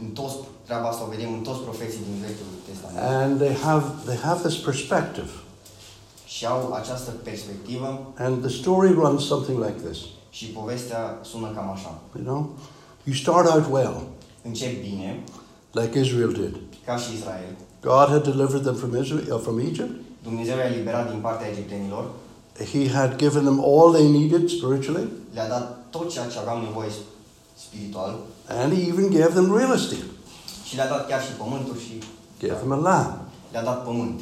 în 0.02 0.08
toți, 0.10 0.36
treaba 0.66 0.88
asta 0.88 1.04
o 1.04 1.10
vedem 1.10 1.34
în 1.34 1.40
toți 1.42 1.60
profeții 1.60 2.00
din 2.10 2.18
Vechiul 2.22 2.52
Testament. 2.70 3.24
And 3.24 3.40
they 3.40 3.56
have 3.56 3.86
they 4.06 4.18
have 4.18 4.48
this 4.48 4.58
perspective. 4.58 5.30
Și 6.26 6.46
au 6.46 6.74
această 6.74 7.12
perspectivă 7.24 8.14
And 8.18 8.42
the 8.46 8.50
story 8.62 8.92
runs 8.94 9.26
something 9.26 9.58
like 9.66 9.80
this. 9.90 9.98
și 10.30 10.46
povestea 10.46 11.20
sună 11.22 11.48
cam 11.56 11.70
așa. 11.70 12.02
You 12.16 12.24
know? 12.26 12.50
You 13.04 13.16
start 13.16 13.50
out 13.54 13.66
well, 13.72 13.96
Încep 14.44 14.82
bine, 14.82 15.24
like 15.72 16.00
Israel 16.00 16.32
did. 16.32 16.56
ca 16.86 16.96
și 16.98 17.14
Israel. 17.14 17.56
God 17.82 18.08
had 18.08 18.24
delivered 18.24 18.62
them 18.64 18.76
from 18.76 19.02
Israel 19.02 19.26
uh, 19.34 19.40
from 19.42 19.60
Egypt. 19.60 19.92
Dumnezeu 20.24 20.58
i-a 20.58 20.66
eliberat 20.74 21.10
din 21.12 21.20
partea 21.20 21.48
egiptenilor, 21.48 22.06
He 22.74 22.90
had 22.90 23.16
given 23.18 23.44
them 23.44 23.60
all 23.66 23.92
they 23.92 24.08
needed 24.08 24.50
spiritually, 24.50 25.08
le-a 25.34 25.48
dat 25.48 25.86
tot 25.90 26.12
ceea 26.12 26.28
ce 26.28 26.38
aveau 26.40 26.62
nevoie 26.62 26.90
spiritual 27.66 28.20
and 28.50 28.74
he 28.74 28.88
even 28.88 29.10
gave 29.10 29.34
them 29.34 29.56
real 29.58 29.74
estate. 29.76 30.06
și 30.68 30.76
le-a 30.76 30.88
dat 30.88 31.08
chiar 31.08 31.22
și 31.24 31.32
pământuri 31.38 31.80
și 31.80 31.94
Gave 32.40 32.54
them 32.54 32.72
a 32.72 32.76
land. 32.76 33.14
le-a 33.52 33.64
dat 33.64 33.84
pământ. 33.86 34.20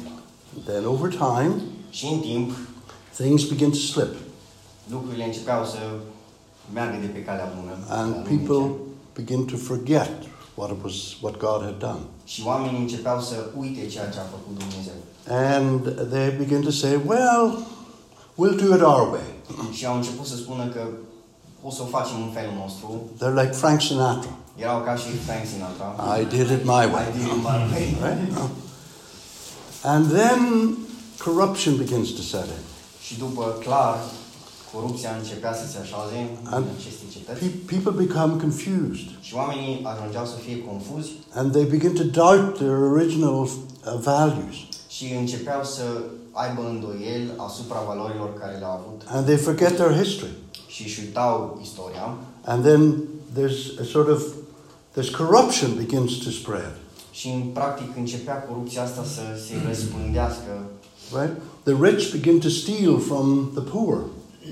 Then 0.64 0.84
over 0.84 1.10
time, 1.10 1.54
Și 1.90 2.06
în 2.12 2.18
timp, 2.18 2.50
things 3.18 3.44
begin 3.48 3.70
to 3.70 3.76
slip, 3.76 4.14
lucrurile 4.90 5.24
începeau 5.24 5.64
să 5.64 5.78
meargă 6.72 6.96
de 7.00 7.06
pe 7.06 7.22
calea 7.24 7.52
bună. 7.60 7.72
and 7.88 8.10
la 8.14 8.20
people 8.20 8.54
lumice. 8.54 8.74
begin 9.14 9.44
to 9.44 9.56
forget 9.56 10.10
what 10.54 10.70
it 10.70 10.82
was 10.84 10.94
what 11.20 11.36
God 11.36 11.60
had 11.62 11.78
done. 11.78 12.02
Și 12.24 12.42
oamenii 12.46 12.80
începeau 12.80 13.20
să 13.20 13.34
uite 13.58 13.86
ceea 13.86 14.08
ce 14.08 14.18
a 14.18 14.22
făcut 14.34 14.58
Dumnezeu. 14.58 14.98
And 15.56 16.08
they 16.10 16.30
begin 16.38 16.60
to 16.62 16.70
say, 16.70 16.94
well, 17.06 17.58
we'll 18.40 18.56
do 18.64 18.74
it 18.74 18.82
our 18.82 19.08
way. 19.12 19.28
Și 19.72 19.86
au 19.86 19.96
început 19.96 20.26
să 20.26 20.36
spună 20.36 20.66
că 20.66 20.80
o 21.68 21.70
să 21.76 21.80
o 21.82 21.88
facem 21.96 22.16
în 22.26 22.30
felul 22.38 22.54
nostru. 22.62 22.88
They're 23.20 23.36
like 23.42 23.52
Frank 23.62 23.80
Sinatra. 23.88 24.30
Erau 24.64 24.80
ca 24.88 24.94
și 25.02 25.08
Frank 25.26 25.44
Sinatra. 25.52 25.86
I 26.20 26.24
did 26.36 26.48
it 26.56 26.62
my 26.74 26.82
I 26.86 26.88
way. 26.94 27.04
did 27.16 27.26
it 27.34 27.42
my 27.50 27.60
way. 27.72 27.86
Right? 28.06 28.32
And 29.92 30.02
then 30.18 30.40
corruption 31.26 31.76
begins 31.76 32.08
to 32.18 32.22
set 32.32 32.44
in. 32.56 32.62
Și 33.06 33.18
după 33.18 33.44
clar, 33.64 33.96
corupția 34.72 35.10
începea 35.18 35.54
să 35.54 35.66
se 35.72 35.78
așaze 35.84 36.16
în 36.42 36.52
And 36.54 36.64
aceste 36.78 37.04
cetăți 37.14 37.38
Pe- 37.40 37.74
people 37.74 38.04
become 38.04 38.32
confused 38.44 39.08
și 39.20 39.34
oamenii 39.34 39.80
ajungeau 39.92 40.24
să 40.32 40.36
fie 40.44 40.58
confuzi 40.70 41.10
and 41.34 41.52
they 41.52 41.64
begin 41.64 41.92
to 41.94 42.04
doubt 42.22 42.54
their 42.56 42.76
original 42.94 43.32
uh, 43.42 43.48
values. 44.10 44.56
și 44.88 45.04
începeau 45.22 45.64
să 45.64 45.82
aibă 46.32 46.62
îndoieli 46.68 47.30
asupra 47.36 47.80
valorilor 47.86 48.30
care 48.40 48.56
le-au 48.60 48.70
avut 48.80 48.98
And 49.16 49.24
they 49.26 49.36
forget 49.36 49.74
their 49.80 49.92
history. 50.02 50.32
Și 50.68 50.82
își 50.82 51.00
uitau 51.04 51.58
istoria 51.62 52.06
And 52.44 52.64
then 52.64 52.94
there's 53.38 53.80
a 53.80 53.84
sort 53.84 54.08
of, 54.08 54.22
this 54.92 55.08
corruption 55.08 55.70
begins 55.76 56.10
to 56.24 56.30
spread. 56.30 56.72
și 57.10 57.28
în 57.28 57.40
practic 57.42 57.96
începea 57.96 58.34
corupția 58.48 58.82
asta 58.82 59.04
să 59.04 59.20
se 59.46 59.54
răspândească. 59.68 60.52
Right? 61.18 61.34
The 61.62 61.74
rich 61.86 62.10
begin 62.16 62.38
to 62.38 62.48
steal 62.48 62.98
from 62.98 63.50
the 63.54 63.62
poor. 63.72 63.98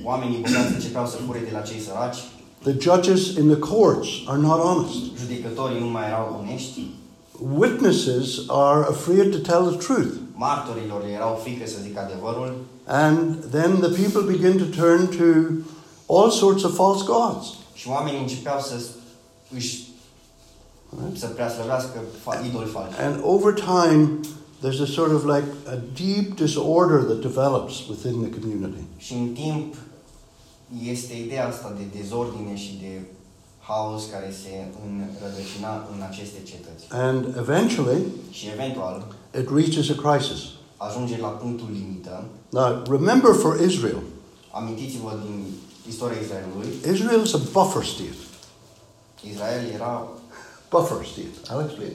Oamenii 0.05 0.37
bogați 0.37 0.75
începeau 0.75 1.07
să 1.07 1.17
fure 1.27 1.39
de 1.45 1.51
la 1.53 1.61
cei 1.61 1.81
săraci, 1.81 2.17
The 2.63 2.75
judges 2.79 3.27
in 3.27 3.47
the 3.49 3.59
courts 3.59 4.09
are 4.27 4.41
not 4.41 4.59
honest. 4.61 4.97
judecătorii 5.21 5.81
nu 5.81 5.87
mai 5.87 6.07
erau 6.09 6.37
onești, 6.43 6.81
Witnesses 7.59 8.29
are 8.49 8.81
afraid 8.89 9.31
to 9.31 9.39
tell 9.51 9.65
the 9.71 9.77
truth. 9.87 10.13
martorilor 10.35 11.03
le 11.05 11.11
erau 11.11 11.41
frică 11.43 11.67
să 11.67 11.77
zică 11.83 12.01
adevărul 12.01 12.55
And 12.85 13.37
then 13.51 13.71
the 13.81 13.93
people 14.03 14.23
begin 14.37 14.55
to 14.59 14.81
turn 14.83 15.07
to 15.07 15.25
all 16.09 16.31
sorts 16.31 16.63
of 16.63 16.75
false 16.75 17.05
gods. 17.05 17.47
și 17.75 17.89
oamenii 17.89 18.21
începeau 18.21 18.61
să 18.61 18.75
își 19.55 19.85
Right? 21.03 21.19
să 21.19 21.27
preaslăvească 21.27 21.99
fa- 22.25 22.47
idoli 22.47 22.67
falși. 22.69 23.01
And 23.01 23.21
over 23.25 23.53
time, 23.55 24.21
there's 24.63 24.81
a 24.83 24.93
sort 24.93 25.13
of 25.13 25.25
like 25.25 25.47
a 25.67 25.77
deep 26.01 26.37
disorder 26.37 26.99
that 27.03 27.21
develops 27.21 27.75
within 27.89 28.21
the 28.23 28.41
community. 28.41 28.83
Și 28.97 29.13
în 29.13 29.29
timp 29.33 29.75
este 30.83 31.17
ideea 31.17 31.49
asta 31.49 31.73
de 31.77 31.99
dezordine 31.99 32.57
și 32.57 32.77
de 32.81 33.01
haos 33.61 34.03
care 34.13 34.35
se 34.43 34.53
înrădăcina 34.87 35.73
în 35.95 36.03
aceste 36.11 36.39
cetăți. 36.51 36.85
And 36.91 37.37
eventually, 37.37 38.01
Și 38.31 38.47
eventual 38.55 39.07
it 39.41 39.49
reaches 39.59 39.89
a 39.91 39.95
crisis. 40.03 40.41
ajunge 40.77 41.19
la 41.21 41.29
punctul 41.29 41.69
limită. 41.73 42.25
Now, 42.49 42.83
remember 42.91 43.33
for 43.35 43.61
Israel, 43.61 44.03
Amintiți-vă 44.51 45.19
din 45.27 45.45
istoria 45.89 46.21
Israelului. 46.21 46.69
Israel 46.93 47.23
is 47.25 47.33
a 47.35 47.41
buffer 47.53 47.85
state. 47.85 48.17
Israel 49.33 49.65
era 49.75 50.09
Buffer 50.71 51.05
state. 51.05 51.35
I'll 51.51 51.65
explain. 51.65 51.93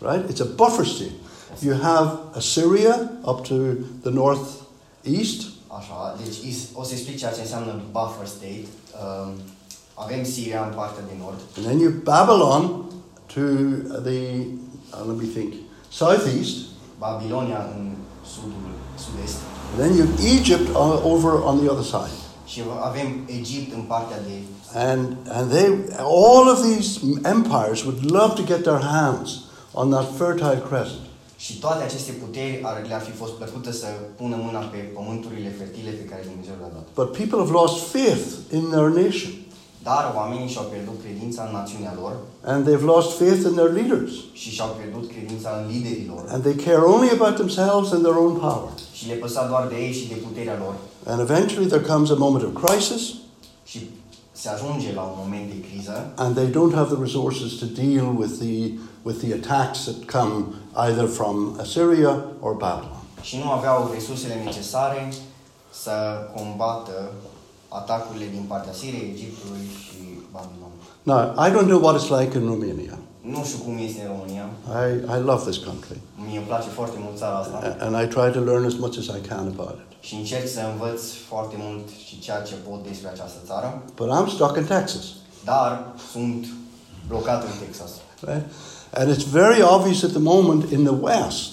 Right? 0.00 0.30
It's 0.30 0.40
a 0.40 0.48
buffer 0.60 0.84
state. 0.86 1.12
You 1.60 1.74
have 1.82 2.18
Assyria 2.34 3.10
up 3.24 3.44
to 3.46 3.54
the 4.02 4.10
northeast, 4.10 5.40
așa, 5.78 6.16
deci 6.24 6.36
is- 6.50 6.68
o 6.74 6.82
să 6.82 6.92
explic 6.94 7.18
ceea 7.18 7.32
ce 7.32 7.40
înseamnă 7.40 7.80
buffer 7.90 8.26
state. 8.26 8.64
Um, 9.02 9.32
avem 9.94 10.24
Siria 10.24 10.64
în 10.68 10.74
partea 10.74 11.04
de 11.06 11.12
nord, 11.22 11.38
and 11.56 11.66
then 11.66 11.78
you 11.78 11.90
have 11.90 12.02
Babylon 12.12 12.62
to 13.34 13.40
the, 14.08 14.20
uh, 14.92 15.06
let 15.08 15.16
me 15.22 15.26
think, 15.36 15.52
southeast, 15.92 16.56
Babilonia 16.98 17.60
în 17.76 17.94
sudul, 18.34 18.64
sud-est 19.04 19.36
and 19.72 19.78
then 19.82 19.96
you 19.96 20.06
have 20.06 20.22
Egypt 20.38 20.68
uh, 20.68 21.12
over 21.12 21.32
on 21.50 21.58
the 21.58 21.68
other 21.70 21.84
side. 21.84 22.16
Și 22.44 22.62
avem 22.90 23.08
Egipt 23.38 23.74
în 23.74 23.82
partea 23.82 24.18
de 24.28 24.34
And, 24.90 25.16
and 25.38 25.50
they, 25.50 25.68
all 25.98 26.48
of 26.52 26.58
these 26.68 26.88
empires 27.36 27.84
would 27.84 28.00
love 28.18 28.32
to 28.34 28.42
get 28.52 28.62
their 28.62 28.80
hands 28.80 29.30
on 29.72 29.90
that 29.90 30.16
fertile 30.16 30.62
crescent. 30.68 31.04
Și 31.36 31.58
toate 31.58 31.82
aceste 31.84 32.12
puteri 32.12 32.60
ar, 32.62 32.84
le-ar 32.88 33.00
fi 33.00 33.10
fost 33.10 33.32
plăcută 33.32 33.70
să 33.72 33.86
pună 34.16 34.36
mâna 34.46 34.58
pe 34.58 34.76
pământurile 34.76 35.50
fertile 35.58 35.90
pe 35.90 36.04
care 36.10 36.22
Dumnezeu 36.30 36.54
le-a 36.60 36.72
dat. 36.76 36.86
But 37.00 37.08
people 37.20 37.38
have 37.44 37.52
lost 37.60 37.76
faith 37.96 38.26
in 38.56 38.64
their 38.74 38.88
nation. 39.02 39.32
Dar 39.88 40.02
oamenii 40.20 40.52
și-au 40.54 40.66
pierdut 40.72 40.96
credința 41.04 41.40
în 41.48 41.52
națiunea 41.60 41.94
lor 42.00 42.14
And 42.52 42.60
they've 42.66 42.86
lost 42.94 43.10
faith 43.22 43.42
in 43.48 43.54
their 43.60 43.72
leaders. 43.78 44.12
și 44.40 44.48
și-au 44.56 44.70
pierdut 44.78 45.04
credința 45.14 45.50
în 45.58 45.64
liderii 45.72 46.10
lor. 46.12 46.22
And 46.34 46.40
they 46.46 46.56
care 46.66 46.82
only 46.94 47.10
about 47.18 47.34
themselves 47.42 47.88
and 47.94 48.02
their 48.06 48.18
own 48.24 48.34
power. 48.46 48.72
Și 48.96 49.04
le 49.10 49.16
păsa 49.24 49.40
doar 49.52 49.64
de 49.72 49.76
ei 49.86 49.92
și 49.98 50.08
de 50.12 50.16
puterea 50.26 50.56
lor. 50.64 50.74
And 51.06 51.20
eventually 51.20 51.66
there 51.68 51.82
comes 51.82 52.10
a 52.10 52.14
moment 52.14 52.44
of 52.44 52.64
crisis, 52.64 53.02
Și 53.64 53.90
se 54.32 54.48
ajunge 54.48 54.92
la 54.94 55.02
un 55.02 55.14
moment 55.16 55.48
de 55.52 55.60
criză 55.68 56.12
and 56.14 56.34
they 56.34 56.46
don't 56.46 56.74
have 56.74 56.94
the 56.94 57.02
resources 57.02 57.52
to 57.58 57.66
deal 57.66 58.06
with 58.18 58.32
the, 58.38 58.70
with 59.02 59.18
the 59.24 59.32
attacks 59.34 59.84
that 59.84 59.98
come 60.20 60.44
either 60.86 61.06
from 61.06 61.56
Assyria 61.60 62.22
or 62.40 62.52
Babylon. 62.54 63.02
și 63.22 63.36
nu 63.44 63.50
aveau 63.50 63.90
resursele 63.94 64.34
necesare 64.44 65.12
să 65.70 65.92
combată 66.36 67.12
atacurile 67.68 68.26
din 68.32 68.44
partea 68.48 68.72
Siriei, 68.72 69.10
Egiptului 69.14 69.64
și 69.84 69.96
Babilon. 70.32 70.70
Now, 71.02 71.46
I 71.46 71.50
don't 71.50 71.66
know 71.68 71.80
what 71.80 72.00
it's 72.00 72.08
like 72.20 72.38
in 72.38 72.46
Romania. 72.46 72.98
Nu 73.32 73.40
știu 73.48 73.58
cum 73.64 73.74
este 73.88 74.00
în 74.02 74.10
România. 74.14 74.44
I, 74.84 74.88
I 75.16 75.18
love 75.30 75.42
this 75.50 75.58
country, 75.68 75.98
Mie 76.26 76.38
îmi 76.38 76.46
place 76.52 76.68
foarte 76.78 76.96
mult 77.04 77.16
țara 77.22 77.36
asta 77.42 77.56
a- 77.62 77.84
and 77.84 77.92
I 78.04 78.06
try 78.14 78.28
to 78.36 78.40
learn 78.50 78.64
as 78.64 78.76
much 78.84 78.96
as 79.02 79.06
I 79.18 79.20
can 79.30 79.44
about 79.56 79.76
it. 79.82 79.88
și 80.06 80.14
încerc 80.14 80.46
să 80.56 80.60
învăț 80.72 81.00
foarte 81.30 81.54
mult 81.64 81.86
și 82.06 82.14
ceea 82.24 82.40
ce 82.48 82.54
pot 82.68 82.80
despre 82.88 83.08
această 83.14 83.38
țară, 83.50 83.68
But 84.00 84.08
I'm 84.16 84.28
stuck 84.36 84.56
in 84.56 84.64
Texas, 84.64 85.04
dar 85.44 85.70
sunt 86.12 86.42
blocat 87.10 87.40
în 87.42 87.54
Texas. 87.64 87.90
right? 88.30 88.46
And 89.00 89.06
it's 89.14 89.26
very 89.40 89.60
obvious 89.76 90.02
at 90.02 90.10
the 90.18 90.24
moment 90.34 90.62
in 90.76 90.82
the 90.90 90.96
West. 91.08 91.50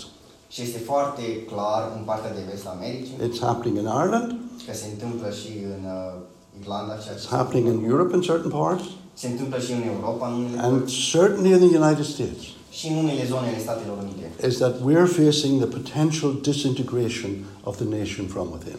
Și 0.54 0.62
este 0.62 0.80
foarte 0.92 1.24
clar 1.52 1.82
în 1.98 2.04
partea 2.04 2.32
de 2.38 2.44
vest 2.50 2.66
a 2.68 2.70
Americii 2.80 3.16
It's 3.28 3.40
happening 3.50 3.78
in 3.78 3.88
Ireland, 4.02 4.30
că 4.66 4.74
se 4.82 4.88
întâmplă 4.94 5.28
și 5.40 5.52
în 5.76 5.84
uh, 5.98 6.14
Irlanda, 6.60 6.94
ceea 7.04 7.16
ce 7.16 7.20
it's 7.22 7.30
se 7.30 7.36
happening 7.36 7.66
in 7.66 7.72
întâmplă. 7.74 7.96
Europe 7.96 8.16
in 8.16 8.22
certain 8.22 8.52
parts, 8.60 8.84
Se 9.14 9.28
întâmplă 9.28 9.60
și 9.60 9.72
în 9.72 9.82
Europa, 9.96 10.28
în 10.28 10.34
unele 10.34 10.62
and 10.62 10.80
părți, 10.80 10.94
certainly 10.94 11.52
in 11.52 11.68
the 11.68 11.78
United 11.78 12.06
States. 12.06 12.42
și 12.72 12.88
în 12.88 12.96
unele 12.96 13.26
zone 13.26 13.48
ale 13.48 13.60
Statelor 13.60 13.98
Unite. 13.98 14.48
Is 14.48 14.58
that 14.58 14.76
we're 14.76 15.12
facing 15.24 15.66
the 15.66 15.80
potential 15.80 16.40
disintegration 16.42 17.32
of 17.64 17.76
the 17.76 17.86
nation 17.86 18.26
from 18.28 18.48
within. 18.52 18.78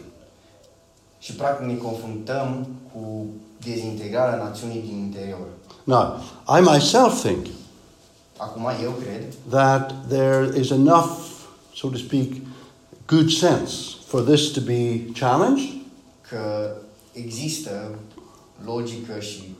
Și 1.19 1.33
practic 1.33 1.65
ne 1.67 1.75
confruntăm 1.75 2.67
cu 2.93 3.25
dezintegrarea 3.63 4.43
națiunii 4.43 4.81
din 4.81 4.97
interior. 4.97 5.47
Now, 5.83 6.19
I 6.57 6.61
myself 6.61 7.21
think 7.21 7.45
Acum 8.37 8.69
eu 8.83 8.91
cred 8.91 9.35
that 9.49 10.09
there 10.09 10.59
is 10.59 10.71
enough, 10.71 11.09
so 11.75 11.89
to 11.89 11.97
speak, 11.97 12.29
good 13.05 13.29
sense 13.29 13.95
for 14.05 14.21
this 14.21 14.51
to 14.51 14.61
be 14.61 15.11
challenged, 15.13 15.69
că 16.29 16.75
există 17.11 17.95
logică 18.65 19.19
și 19.19 19.52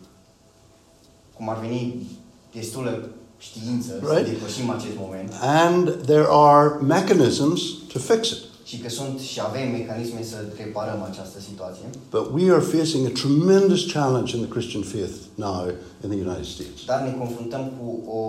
cum 1.43 1.53
ar 1.53 1.59
veni 1.67 2.07
destulă 2.53 2.91
știință 3.37 3.87
să 4.03 4.13
Right. 4.13 4.27
depășim 4.29 4.69
acest 4.69 4.97
moment 5.05 5.29
and 5.41 5.83
there 6.11 6.25
are 6.29 6.67
mechanisms 6.97 7.61
to 7.93 7.99
fix 7.99 8.21
it. 8.29 8.37
și 8.69 8.77
că 8.79 8.89
sunt 8.89 9.19
și 9.19 9.39
avem 9.49 9.67
mecanisme 9.71 10.21
să 10.31 10.35
reparăm 10.57 11.01
această 11.09 11.39
situație. 11.49 11.85
But 12.15 12.25
we 12.37 12.43
are 12.55 12.65
facing 12.77 13.01
a 13.11 13.13
tremendous 13.23 13.81
challenge 13.95 14.29
in 14.35 14.41
the 14.45 14.51
Christian 14.55 14.83
faith 14.95 15.15
now 15.35 15.57
in 16.03 16.09
the 16.13 16.19
United 16.27 16.45
States. 16.55 16.77
Dar 16.91 16.99
ne 17.07 17.11
confruntăm 17.21 17.63
cu 17.77 17.87
o 18.19 18.21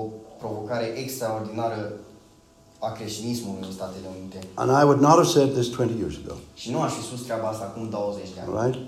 provocare 0.43 0.87
extraordinară 1.05 1.81
a 2.87 2.91
creștinismului 2.99 3.63
în 3.69 3.73
Statele 3.79 4.07
Unite. 4.19 4.39
And 4.63 4.69
I 4.81 4.85
would 4.89 5.01
not 5.09 5.17
have 5.23 5.31
said 5.37 5.51
this 5.59 5.69
20 5.71 5.99
years 6.03 6.17
ago, 6.25 6.35
Și 6.55 6.71
nu 6.71 6.79
aș 6.87 6.93
fi 6.99 7.03
spus 7.09 7.21
treaba 7.29 7.47
asta 7.53 7.65
acum 7.71 7.89
20 7.89 8.25
de 8.35 8.41
ani. 8.45 8.53
right? 8.63 8.79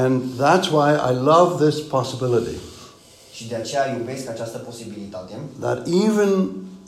And 0.00 0.14
that's 0.44 0.68
why 0.76 0.90
I 1.10 1.12
love 1.32 1.50
this 1.66 1.76
possibility 1.96 2.56
Și 3.38 3.48
de 3.48 3.54
aceea 3.54 3.96
iubesc 3.98 4.28
această 4.28 4.58
posibilitate 4.58 5.34
that 5.60 5.86
even 6.06 6.30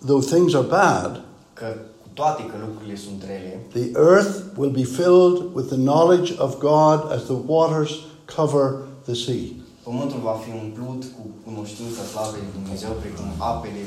though 0.07 0.25
things 0.25 0.55
are 0.55 0.67
bad, 0.67 1.21
că 1.53 1.67
cu 2.03 2.09
toate 2.13 2.43
că 2.51 2.57
lucrurile 2.67 2.97
sunt 2.97 3.21
rele, 3.31 3.53
the 3.79 3.87
earth 4.11 4.35
will 4.57 4.75
be 4.83 4.87
filled 4.99 5.39
with 5.57 5.67
the 5.75 5.81
knowledge 5.91 6.29
of 6.39 6.51
God 6.59 6.99
as 7.17 7.23
the 7.33 7.39
waters 7.47 7.93
cover 8.37 8.67
the 9.09 9.15
sea. 9.15 9.47
Pământul 9.83 10.21
va 10.23 10.37
fi 10.45 10.51
umplut 10.65 11.03
cu 11.17 11.23
cunoștința 11.47 12.03
slavei 12.13 12.41
lui 12.47 12.53
Dumnezeu, 12.61 12.91
precum 13.03 13.29
apele 13.51 13.83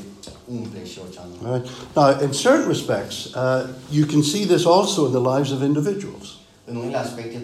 umple 0.58 0.82
și 0.92 0.98
oceanul. 1.08 1.38
Right? 1.52 1.66
Now, 2.00 2.08
in 2.26 2.32
certain 2.46 2.68
respects, 2.76 3.18
uh, 3.24 3.62
you 3.98 4.06
can 4.12 4.22
see 4.32 4.44
this 4.54 4.64
also 4.76 5.00
in 5.08 5.14
the 5.20 5.26
lives 5.34 5.50
of 5.56 5.60
individuals. 5.72 6.28
În 6.70 6.76
unele 6.76 6.98
aspecte 7.06 7.38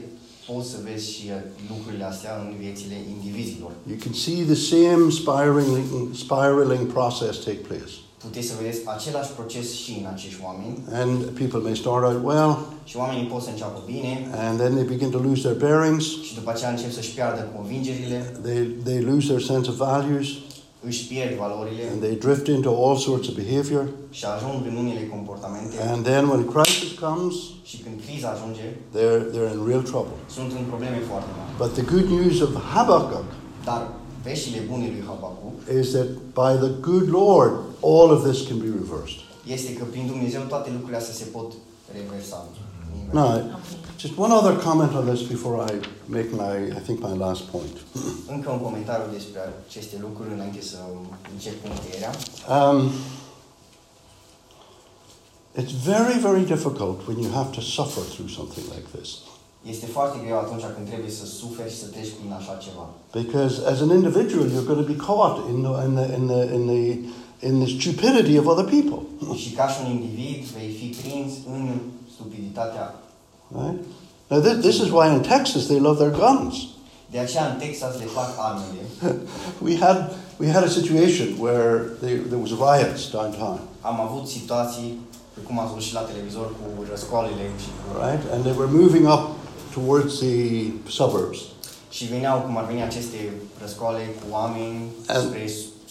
poți 0.52 0.70
să 0.74 0.78
vezi 0.88 1.06
și 1.16 1.24
uh, 1.30 1.36
lucrurile 1.72 2.06
astea 2.14 2.34
în 2.44 2.48
viețile 2.64 2.98
indivizilor. 3.16 3.72
You 3.92 3.98
can 4.04 4.14
see 4.26 4.40
the 4.54 4.60
same 4.74 5.02
spiraling, 5.20 5.84
spiraling 6.24 6.84
process 6.98 7.34
take 7.48 7.64
place. 7.70 7.94
Puteți 8.26 8.48
să 8.48 8.54
vedeți 8.62 8.80
același 8.96 9.32
proces 9.38 9.68
și 9.82 9.92
în 10.02 10.08
acești 10.14 10.40
oameni. 10.48 10.76
And 11.02 11.18
people 11.42 11.60
may 11.68 11.76
start 11.84 12.04
out 12.10 12.22
well, 12.32 12.52
și 12.90 12.96
oamenii 12.98 13.26
pot 13.34 13.42
să 13.42 13.50
înceapă 13.50 13.80
bine. 13.86 14.12
and 14.48 14.56
then 14.62 14.72
they 14.78 14.88
begin 14.96 15.10
to 15.10 15.20
lose 15.28 15.42
their 15.46 15.58
bearings, 15.66 16.06
și 16.28 16.34
după 16.40 16.50
aceea 16.52 16.70
încep 16.70 16.92
să-și 16.92 17.14
piardă 17.14 17.42
convingerile, 17.56 18.18
they, 18.46 18.62
they 18.84 19.00
lose 19.12 19.26
their 19.28 19.42
sense 19.42 19.70
of 19.70 19.76
values, 19.76 20.28
își 20.88 21.08
pierd 21.08 21.34
valorile 21.44 21.84
and 21.92 22.00
they 22.06 22.16
drift 22.26 22.48
into 22.48 22.70
all 22.84 22.98
sorts 22.98 23.28
of 23.30 23.34
behavior. 23.44 23.84
și 24.10 24.26
ajung 24.36 24.66
în 24.70 24.76
unele 24.84 25.04
comportamente 25.16 25.74
And 25.94 26.04
then 26.04 26.24
when 26.32 26.42
crisis 26.54 26.92
comes, 27.06 27.36
și 27.70 27.78
când 27.84 27.96
criza 28.06 28.28
ajunge, 28.36 28.66
they're, 28.96 29.24
they're 29.34 29.52
in 29.56 29.62
real 29.70 29.84
trouble. 29.92 30.16
sunt 30.38 30.52
în 30.60 30.64
probleme 30.72 31.00
foarte 31.12 31.32
mari. 31.38 31.50
But 31.64 31.72
the 31.80 31.86
good 31.96 32.08
news 32.20 32.38
of 32.48 32.52
Habakkuk 32.74 33.28
Dar 33.70 33.82
veștile 34.24 34.62
bune 34.70 34.86
lui 34.94 35.04
Habacuc 35.10 35.56
is 35.82 35.88
that 35.98 36.10
by 36.42 36.52
the 36.66 36.72
good 36.90 37.08
Lord, 37.22 37.52
all 37.92 38.08
of 38.16 38.20
this 38.30 38.40
can 38.48 38.58
be 38.66 38.70
reversed. 38.82 39.20
este 39.56 39.74
că 39.74 39.84
prin 39.94 40.06
Dumnezeu 40.08 40.42
toate 40.54 40.70
lucrurile 40.76 40.98
astea 41.02 41.14
se 41.14 41.26
pot 41.36 41.50
reversa. 41.52 41.69
Now, 43.14 43.60
just 43.98 44.18
one 44.18 44.32
other 44.32 44.56
comment 44.60 44.94
on 44.96 45.06
this 45.06 45.24
before 45.24 45.60
I 45.62 45.82
make 46.08 46.32
my, 46.32 46.56
I 46.78 46.80
think, 46.86 47.00
my 47.00 47.14
last 47.14 47.52
point. 47.52 47.78
Încă 48.36 48.50
un 48.52 48.60
comentariu 48.60 49.06
despre 49.14 49.40
aceste 49.68 49.98
lucruri 50.02 50.34
înainte 50.34 50.62
să 50.62 50.78
încep 51.34 51.62
cu 51.62 51.68
încheierea. 51.74 52.12
Um, 52.56 52.90
it's 55.62 55.74
very, 55.92 56.18
very 56.20 56.44
difficult 56.46 57.08
when 57.08 57.18
you 57.24 57.32
have 57.32 57.50
to 57.52 57.62
suffer 57.62 58.04
through 58.14 58.30
something 58.30 58.66
like 58.76 58.88
this. 58.98 59.10
Este 59.64 59.86
foarte 59.86 60.18
greu 60.26 60.38
atunci 60.38 60.64
când 60.76 60.88
trebuie 60.88 61.12
să 61.12 61.26
suferi 61.26 61.70
și 61.70 61.78
să 61.78 61.86
treci 61.86 62.12
prin 62.20 62.32
așa 62.32 62.56
ceva. 62.66 62.86
Because 63.12 63.54
as 63.72 63.80
an 63.82 63.90
individual, 63.90 64.46
you're 64.54 64.68
going 64.72 64.86
to 64.86 64.92
be 64.94 65.00
caught 65.10 65.50
in 65.52 65.58
the, 65.66 65.74
in 65.88 65.94
the, 66.00 66.06
in 66.18 66.26
the, 66.28 66.42
in 66.58 66.64
the, 66.72 66.84
in 67.48 67.60
the 67.64 67.70
stupidity 67.80 68.38
of 68.38 68.46
other 68.46 68.66
people. 68.66 69.00
Și 69.36 69.50
ca 69.50 69.68
și 69.68 69.78
un 69.86 69.92
individ 69.92 70.44
vei 70.58 70.70
fi 70.80 70.88
prins 71.02 71.32
în 71.48 71.70
stupiditatea. 72.14 72.96
Right? 73.48 73.80
Now, 74.28 74.40
this, 74.40 74.58
this 74.60 74.76
is 74.76 74.90
why 74.92 75.08
in 75.14 75.22
Texas 75.22 75.66
they 75.66 75.80
love 75.80 75.98
their 76.04 76.16
guns. 76.20 76.56
De 77.12 77.20
aceea 77.20 77.46
în 77.52 77.58
Texas 77.60 77.98
le 77.98 78.06
fac 78.06 78.30
armele. 78.38 78.84
We 79.68 79.78
had, 79.78 79.98
we 80.38 80.52
had 80.52 80.64
a 80.64 80.70
situation 80.80 81.28
where 81.40 81.72
they, 82.02 82.14
there 82.32 82.42
was 82.46 82.52
riots 82.68 83.10
downtown, 83.12 83.60
Am 83.82 84.00
avut 84.02 84.28
situații, 84.28 84.98
cum 85.48 85.60
ați 85.60 85.74
văzut 85.74 85.88
și 85.88 85.94
la 85.94 86.00
televizor, 86.00 86.46
cu 86.46 86.86
răscoalele 86.92 87.46
și 87.64 87.70
cu... 87.78 88.06
right? 88.06 88.24
And 88.34 88.42
they 88.44 88.56
were 88.58 88.72
moving 88.82 89.06
up 89.16 89.24
towards 89.74 90.14
the 90.20 90.36
suburbs. 90.90 91.38
Și 91.90 92.06
veneau, 92.06 92.40
cum 92.40 92.58
ar 92.58 92.66
veni 92.66 92.82
aceste 92.84 93.20
răscoale 93.62 94.04
cu 94.20 94.26
oameni 94.32 94.78
And- 95.08 95.26
spre 95.26 95.50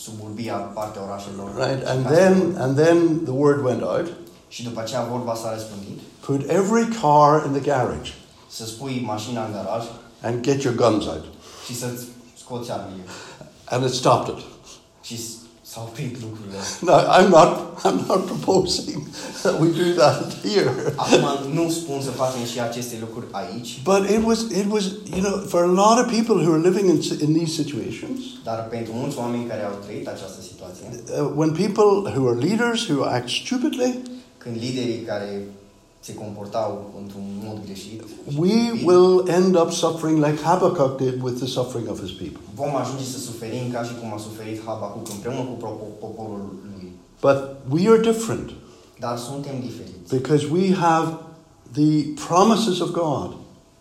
suburbia, 0.08 0.54
partea 0.54 1.02
orașelor. 1.08 1.48
Right? 1.56 1.82
Și 1.86 1.90
And 1.92 2.04
ca- 2.04 2.10
then, 2.10 2.54
and 2.58 2.76
then 2.76 3.20
the 3.24 3.32
word 3.32 3.64
went 3.64 3.82
out 3.82 4.06
Și 4.48 4.62
după 4.64 4.80
aceea 4.80 5.02
vorba 5.10 5.34
s-a 5.34 5.52
răspândit. 5.52 5.98
put 6.26 6.40
every 6.48 6.86
car 7.02 7.44
in 7.46 7.52
the 7.52 7.60
garage 7.70 8.10
Să 8.50 8.64
spui 8.66 9.02
mașina 9.06 9.44
în 9.44 9.52
garaj 9.52 9.84
and 10.22 10.40
get 10.40 10.62
your 10.62 10.76
guns 10.76 11.04
out. 11.06 11.24
și 11.66 11.76
să-ți 11.78 12.04
scoți 12.42 12.70
armele. 12.72 13.02
And 13.64 13.84
it 13.84 13.92
stopped 13.92 14.34
it. 14.38 14.44
Și 15.02 15.16
s- 15.26 15.30
s-au 15.70 15.82
oprit 15.90 16.16
lucrurile. 16.24 16.60
Now, 16.80 16.98
I'm 17.16 17.30
not, 17.38 17.50
I'm 17.86 17.98
not 18.10 18.20
proposing 18.32 19.00
that 19.42 19.54
we 19.60 19.68
do 19.82 19.88
that 20.02 20.18
here. 20.42 20.70
Acum 20.96 21.52
nu 21.52 21.70
spun 21.70 22.00
să 22.00 22.10
facem 22.10 22.44
și 22.44 22.60
aceste 22.60 22.96
lucruri 23.00 23.26
aici, 23.30 23.80
But 23.82 24.02
it 24.16 24.22
was, 24.24 24.38
it 24.40 24.66
was, 24.70 24.84
you 25.14 25.22
know, 25.26 25.36
for 25.52 25.60
a 25.62 25.72
lot 25.82 25.96
of 26.02 26.06
people 26.16 26.36
who 26.44 26.50
are 26.56 26.62
living 26.68 26.86
in, 26.94 26.98
in 27.26 27.30
these 27.38 27.52
situations, 27.62 28.18
dar 28.44 28.66
pentru 28.76 28.92
mulți 28.92 29.18
oameni 29.18 29.44
care 29.44 29.62
au 29.64 29.76
trăit 29.84 30.06
această 30.08 30.40
situație, 30.50 30.84
uh, 30.88 31.30
when 31.40 31.50
people 31.64 31.90
who 32.14 32.28
are 32.30 32.38
leaders 32.46 32.80
who 32.88 33.04
act 33.04 33.28
stupidly, 33.28 34.02
când 34.38 34.56
liderii 34.56 35.00
care 35.00 35.42
se 36.08 36.14
comportau 36.14 36.70
într-un 37.02 37.26
mod 37.46 37.58
greșit, 37.64 38.02
we 38.44 38.56
will 38.88 39.14
end 39.38 39.52
up 39.62 39.70
suffering 39.70 40.16
like 40.24 40.38
Habakkuk 40.42 40.96
did 40.96 41.22
with 41.22 41.36
the 41.42 41.46
suffering 41.46 41.88
of 41.94 41.98
his 42.04 42.10
people. 42.22 42.40
vom 42.54 42.76
ajunge 42.76 43.04
să 43.04 43.18
suferim 43.18 43.64
ca 43.72 43.82
și 43.82 43.92
cum 44.00 44.12
a 44.12 44.18
suferit 44.18 44.58
Habacuc 44.64 45.06
împreună 45.10 45.40
cu 45.40 45.66
poporul 46.00 46.44
lui. 46.74 46.92
But 47.26 47.38
we 47.74 47.88
are 47.92 48.00
different 48.10 48.48
Dar 48.98 49.16
suntem 49.18 49.54
diferiți. 49.60 50.14
because 50.18 50.42
we 50.56 50.74
have 50.74 51.06
the 51.72 51.92
promises 52.28 52.78
of 52.80 52.90
God 52.90 53.30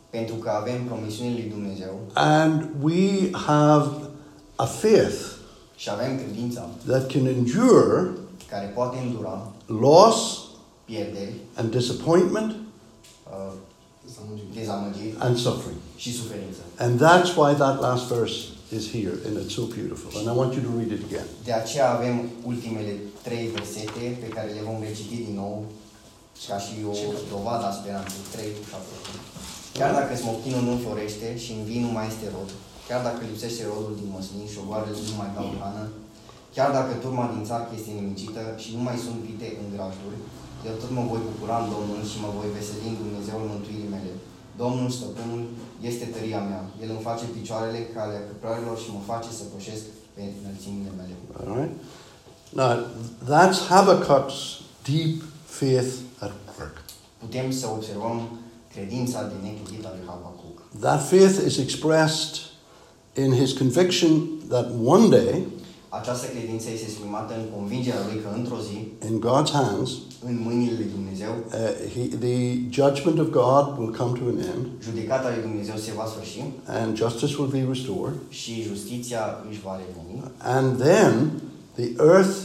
Pentru 0.10 0.36
că 0.36 0.50
avem 0.62 0.84
promisiunile 0.84 1.40
lui 1.42 1.50
Dumnezeu 1.50 1.94
and 2.14 2.70
we 2.82 3.30
have 3.32 3.86
a 4.56 4.66
faith 4.66 5.20
și 5.76 5.90
avem 5.92 6.18
credința 6.18 6.70
that 6.88 7.12
can 7.12 7.26
endure 7.26 8.10
care 8.50 8.72
poate 8.76 8.98
îndura 9.06 9.52
loss 9.66 10.46
pierderi, 10.90 11.34
and 11.60 11.68
disappointment 11.80 12.50
uh, 12.52 13.54
dezamăgiri 14.54 15.16
and 15.26 15.38
suffering. 15.38 15.80
și 15.96 16.10
suferință. 16.20 16.62
And 16.86 16.94
that's 17.06 17.32
why 17.40 17.50
that 17.64 17.76
last 17.88 18.04
verse 18.16 18.38
is 18.78 18.84
here 18.96 19.16
and 19.26 19.34
it's 19.42 19.56
so 19.60 19.64
beautiful. 19.80 20.10
And 20.18 20.26
I 20.32 20.36
want 20.42 20.52
you 20.56 20.62
to 20.70 20.72
read 20.80 20.92
it 20.98 21.02
again. 21.10 21.28
De 21.50 21.54
aceea 21.62 21.88
avem 21.98 22.16
ultimele 22.52 22.94
trei 23.26 23.46
versete 23.56 24.06
pe 24.24 24.30
care 24.36 24.50
le 24.58 24.62
vom 24.70 24.80
reciti 24.88 25.18
din 25.28 25.36
nou 25.44 25.56
ca 26.48 26.58
și 26.66 26.76
o 26.94 26.96
dovadă 27.34 27.66
a 27.68 27.78
speranței. 27.80 28.24
3 28.36 28.56
cu 28.56 28.64
7. 28.70 28.86
Chiar 29.78 29.92
dacă 30.00 30.12
smochinul 30.16 30.64
nu 30.68 30.74
înflorește 30.76 31.28
și 31.44 31.52
în 31.58 31.62
vin 31.70 31.82
nu 31.88 31.92
mai 31.98 32.08
este 32.12 32.28
rod, 32.36 32.50
chiar 32.88 33.02
dacă 33.08 33.20
lipsește 33.30 33.64
rodul 33.72 33.96
din 34.02 34.10
măslin 34.16 34.48
și 34.52 34.62
ogoarele 34.64 34.94
nu 35.12 35.16
mai 35.22 35.32
dau 35.36 35.48
hrană, 35.56 35.86
chiar 36.56 36.70
dacă 36.78 36.92
turma 37.04 37.26
din 37.34 37.44
țarcă 37.50 37.72
este 37.74 37.92
nimicită 38.00 38.42
și 38.62 38.70
nu 38.78 38.82
mai 38.88 38.98
sunt 39.06 39.18
vite 39.28 39.48
în 39.62 39.68
grajduri, 39.74 40.20
eu 40.66 40.74
tot 40.82 40.92
mă 40.98 41.04
voi 41.12 41.22
bucura 41.30 41.58
în 41.64 41.68
Domnul 41.76 42.02
și 42.12 42.18
mă 42.26 42.30
voi 42.38 42.50
veseli 42.56 42.90
în 42.92 42.98
Dumnezeul 43.02 43.46
mântuirii 43.54 43.94
mele. 43.96 44.14
Domnul, 44.62 44.90
stăpânul, 44.98 45.44
este 45.90 46.06
tăria 46.14 46.42
mea. 46.52 46.62
El 46.84 46.90
îmi 46.94 47.08
face 47.10 47.26
picioarele 47.38 47.80
calea 47.96 48.26
căprărilor 48.28 48.78
și 48.84 48.90
mă 48.96 49.02
face 49.12 49.30
să 49.40 49.44
pășesc 49.54 49.84
pe 50.14 50.22
înălțimile 50.42 50.92
mele. 51.00 51.14
All 51.40 51.50
right? 51.60 51.76
Now, 52.62 52.72
that's 53.32 53.60
Habakkuk's 53.74 54.38
deep 54.90 55.16
faith 55.60 55.92
at 56.26 56.34
work. 56.58 56.76
Putem 57.18 57.52
să 57.52 57.66
observăm 57.76 58.18
credința 58.74 59.20
de 59.32 59.34
neclintit 59.44 59.86
a 59.86 59.92
lui 59.96 60.06
Habacuc. 60.10 60.58
That 60.80 61.02
faith 61.14 61.38
is 61.46 61.58
expressed 61.58 62.36
in 63.24 63.34
his 63.34 63.52
conviction 63.54 64.12
that 64.50 64.68
one 64.84 65.10
day, 65.10 65.46
Această 65.90 66.26
credință 66.34 66.68
este 66.70 66.86
exprimată 66.86 67.34
în 67.34 67.46
convingerea 67.58 68.00
lui 68.08 68.22
că 68.24 68.30
într-o 68.40 68.60
zi, 68.68 68.78
in 69.10 69.18
God's 69.28 69.52
hands, 69.52 69.92
în 70.26 70.36
mâinile 70.48 70.76
lui 70.80 70.90
Dumnezeu, 70.96 71.32
uh, 71.38 71.74
he, 71.94 72.02
the 72.26 72.38
judgment 72.78 73.20
of 73.20 73.30
God 73.42 73.66
will 73.80 73.94
come 74.00 74.14
to 74.20 74.24
an 74.34 74.38
end 74.52 74.66
judecata 74.88 75.30
lui 75.34 75.42
Dumnezeu 75.48 75.76
se 75.76 75.92
va 76.00 76.06
sfârși 76.06 76.44
and 76.66 76.98
justice 76.98 77.36
will 77.38 77.52
be 77.58 77.66
restored. 77.74 78.16
și 78.30 78.62
justiția 78.62 79.24
își 79.50 79.62
va 79.68 79.74
reveni. 79.84 80.32
And 80.58 80.78
then 80.88 81.14
the 81.80 81.90
earth 82.14 82.36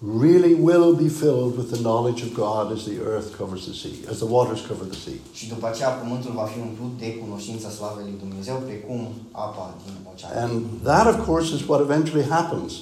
really 0.00 0.54
will 0.54 0.94
be 0.94 1.08
filled 1.08 1.56
with 1.56 1.70
the 1.70 1.80
knowledge 1.82 2.22
of 2.22 2.34
God 2.34 2.72
as 2.72 2.84
the 2.84 3.00
earth 3.00 3.36
covers 3.38 3.66
the 3.66 3.74
sea, 3.74 4.04
as 4.08 4.18
the 4.18 4.26
waters 4.26 4.60
cover 4.66 4.84
the 4.84 4.98
sea. 4.98 5.18
Și 5.32 5.48
după 5.48 5.66
aceea 5.66 5.88
pământul 5.88 6.32
va 6.34 6.44
fi 6.44 6.58
umplut 6.58 6.98
de 6.98 7.14
cunoștința 7.14 7.70
slavei 7.70 8.04
lui 8.04 8.18
Dumnezeu, 8.18 8.62
precum 8.66 9.08
apa 9.30 9.74
din 9.84 9.94
ocean. 10.12 10.50
And 10.50 10.64
that, 10.82 11.06
of 11.14 11.26
course, 11.26 11.54
is 11.54 11.62
what 11.66 11.80
eventually 11.80 12.28
happens 12.28 12.72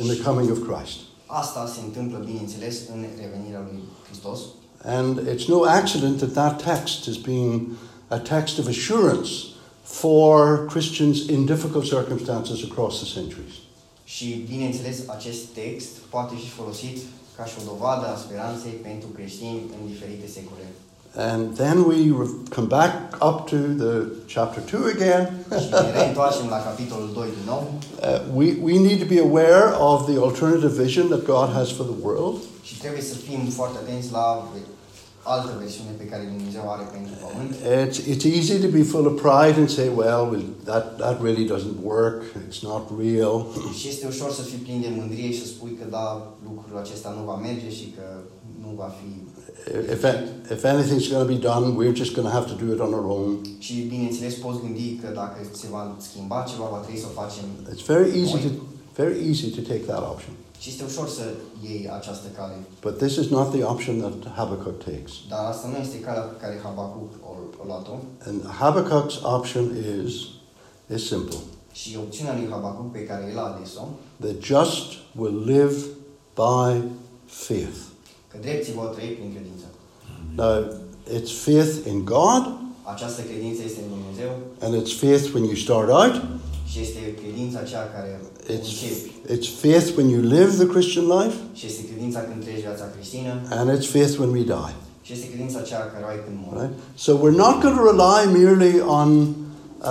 in 0.00 0.06
the 0.06 0.22
coming 0.22 0.50
of 0.50 0.58
Christ. 0.68 0.96
Asta 1.26 1.66
se 1.74 1.80
întâmplă, 1.84 2.18
bineînțeles, 2.24 2.76
în 2.94 3.00
revenirea 3.20 3.62
lui 3.70 3.82
Hristos. 4.06 4.40
And 4.84 5.18
it's 5.34 5.46
no 5.48 5.64
accident 5.64 6.16
that 6.18 6.32
that 6.32 6.62
text 6.62 7.06
is 7.06 7.16
being 7.16 7.68
a 8.08 8.18
text 8.18 8.58
of 8.58 8.66
assurance 8.66 9.30
for 9.82 10.66
Christians 10.66 11.18
in 11.28 11.44
difficult 11.44 11.84
circumstances 11.84 12.62
across 12.70 12.94
the 13.02 13.20
centuries. 13.20 13.54
Și, 14.14 14.26
bineînțeles, 14.50 14.96
acest 15.16 15.42
text 15.60 15.92
poate 16.14 16.34
fi 16.42 16.48
folosit 16.48 16.96
ca 17.36 17.44
și 17.44 17.54
o 17.60 17.62
dovadă 17.72 18.06
a 18.10 18.16
speranței 18.24 18.74
pentru 18.88 19.08
creștini 19.16 19.60
în 19.76 19.82
diferite 19.92 20.26
secole. 20.36 20.64
And 21.30 21.42
then 21.62 21.76
we 21.90 21.98
re- 22.20 22.36
come 22.54 22.68
back 22.78 22.92
up 23.28 23.36
to 23.50 23.56
the 23.82 23.94
chapter 24.34 24.62
2 24.70 24.80
again. 24.96 25.22
Și 25.62 25.68
ne 25.70 25.90
reîntoarcem 25.98 26.48
la 26.48 26.60
capitolul 26.68 27.10
2 27.14 27.26
din 27.38 27.46
nou 27.52 27.62
Uh, 27.98 28.20
we, 28.34 28.46
we 28.62 28.74
need 28.88 28.98
to 29.04 29.08
be 29.14 29.20
aware 29.30 29.66
of 29.90 30.06
the 30.10 30.16
alternative 30.26 30.72
vision 30.82 31.04
that 31.08 31.22
God 31.24 31.48
has 31.58 31.68
for 31.76 31.84
the 31.92 31.98
world. 32.06 32.36
Altă 35.34 35.52
versiune 35.62 35.92
pe 36.00 36.06
care 36.10 36.22
Dumnezeu 36.34 36.64
are 36.74 36.84
pentru 36.96 37.12
pământ. 37.24 37.50
It's, 37.84 37.98
it's 38.12 38.26
easy 38.38 38.56
to 38.66 38.70
be 38.78 38.82
full 38.92 39.06
of 39.10 39.14
pride 39.26 39.56
and 39.62 39.68
say, 39.78 39.88
well, 40.00 40.22
well 40.30 40.46
that, 40.70 40.84
that 41.02 41.16
really 41.26 41.46
doesn't 41.54 41.78
work, 41.94 42.18
it's 42.48 42.60
not 42.70 42.82
real. 43.04 43.34
Și 43.78 43.84
este 43.92 44.04
ușor 44.14 44.30
să 44.38 44.42
fii 44.50 44.60
plin 44.66 44.80
de 44.86 44.90
mândrie 44.98 45.30
și 45.32 45.40
să 45.42 45.46
spui 45.46 45.72
că 45.80 45.84
da, 45.96 46.06
lucrul 46.48 46.78
acesta 46.84 47.08
nu 47.18 47.22
va 47.30 47.36
merge 47.48 47.70
și 47.78 47.86
că 47.96 48.06
nu 48.64 48.70
va 48.80 48.90
fi 48.98 49.10
If, 49.96 50.02
if 50.50 50.64
anything's 50.64 51.08
going 51.08 51.22
to 51.26 51.30
be 51.34 51.40
done, 51.50 51.64
we're 51.76 51.98
just 52.02 52.14
going 52.14 52.26
to 52.28 52.32
have 52.38 52.46
to 52.52 52.56
do 52.64 52.72
it 52.74 52.80
on 52.80 52.94
our 52.94 53.06
own. 53.18 53.30
Și 53.58 53.74
bineînțeles 53.74 54.34
poți 54.34 54.60
gândi 54.60 54.94
că 55.02 55.08
dacă 55.14 55.36
se 55.52 55.66
va 55.70 55.96
schimba 55.98 56.44
ceva, 56.50 56.68
va 56.70 56.76
trebui 56.76 57.00
să 57.00 57.06
o 57.10 57.20
facem. 57.20 57.44
It's 57.74 57.84
very 57.86 58.20
easy 58.20 58.36
to, 58.44 58.48
very 58.94 59.28
easy 59.28 59.50
to 59.50 59.60
take 59.60 59.82
that 59.90 60.02
option. 60.12 60.32
Și 60.58 60.68
este 60.70 60.84
ușor 60.84 61.08
să 61.08 61.22
iei 61.68 61.90
această 61.98 62.28
cale. 62.36 62.54
But 62.82 62.98
this 62.98 63.16
is 63.16 63.28
not 63.28 63.50
the 63.50 63.64
option 63.64 63.98
that 63.98 64.32
Habakkuk 64.34 64.78
takes. 64.84 65.12
Dar 65.28 65.44
asta 65.44 65.68
nu 65.68 65.76
este 65.76 66.00
calea 66.00 66.20
pe 66.22 66.36
care 66.40 66.60
Habacuc 66.62 67.10
o, 67.30 67.32
o 67.62 67.64
luat-o. 67.66 67.94
And 68.26 68.40
Habakkuk's 68.60 69.22
option 69.22 69.64
is, 70.04 70.14
is 70.94 71.06
simple. 71.06 71.36
Și 71.72 71.96
opțiunea 71.96 72.34
lui 72.34 72.48
Habacuc 72.50 72.92
pe 72.92 73.04
care 73.04 73.28
el 73.32 73.38
a 73.38 73.42
ales-o, 73.42 73.82
the 74.20 74.34
just 74.40 74.86
will 75.16 75.42
live 75.44 75.76
by 76.34 76.82
faith. 77.26 77.78
că 78.28 78.36
drepții 78.40 78.72
vor 78.72 78.86
trăi 78.86 79.08
prin 79.08 79.30
credință. 79.34 79.64
Now, 80.36 80.56
it's 81.16 81.32
faith 81.44 81.72
in 81.90 82.04
God, 82.04 82.42
Această 82.94 83.22
credință 83.22 83.62
este 83.64 83.80
în 83.84 83.88
Dumnezeu 83.96 84.30
and 84.64 84.72
it's 84.80 84.94
faith 85.04 85.24
when 85.34 85.44
you 85.44 85.54
start 85.54 85.88
out, 85.90 86.14
și 86.70 86.80
este 86.80 87.14
credința 87.22 87.58
aceea 87.58 87.90
care 87.96 88.20
it's, 88.56 88.68
începi. 88.68 89.10
it's 89.34 89.48
faith 89.64 89.96
when 89.96 90.08
you 90.14 90.20
live 90.38 90.50
the 90.62 90.66
Christian 90.66 91.06
life, 91.18 91.36
Și 91.58 91.66
este 91.66 91.82
credința 91.90 92.20
când 92.20 92.40
trăiești 92.42 92.64
viața 92.66 92.84
creștină 92.94 93.32
and 93.50 93.66
it's 93.78 93.88
faith 93.96 94.14
when 94.20 94.30
we 94.30 94.42
die. 94.42 94.74
și 95.02 95.12
este 95.12 95.28
credința 95.28 95.58
aceea 95.58 95.80
care 95.92 96.04
o 96.04 96.08
ai 96.08 96.20
când 96.24 96.36
mori. 96.44 96.56
Right? 96.60 96.74
So 97.04 97.10
we're 97.22 97.38
not 97.46 97.54
going 97.62 97.76
to 97.80 97.84
rely 97.92 98.20
merely 98.40 98.74
on 99.00 99.08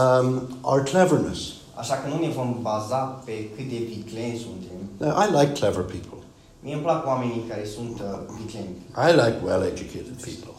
um, 0.02 0.28
our 0.62 0.82
cleverness. 0.92 1.42
Așa 1.82 1.96
că 1.96 2.06
nu 2.14 2.18
ne 2.26 2.30
vom 2.40 2.60
baza 2.62 2.98
pe 3.26 3.36
cât 3.56 3.68
de 3.74 3.80
vicleni 3.96 4.38
suntem. 4.46 4.78
Now, 5.04 5.14
I 5.24 5.28
like 5.40 5.52
clever 5.60 5.84
people. 5.96 6.20
Mie 6.64 6.74
îmi 6.74 6.84
plac 6.84 7.06
oamenii 7.12 7.44
care 7.50 7.66
sunt 7.76 7.96
uh, 8.00 8.08
vicleni. 8.40 8.72
I 9.08 9.12
like 9.22 9.38
well-educated 9.48 10.16
people. 10.28 10.54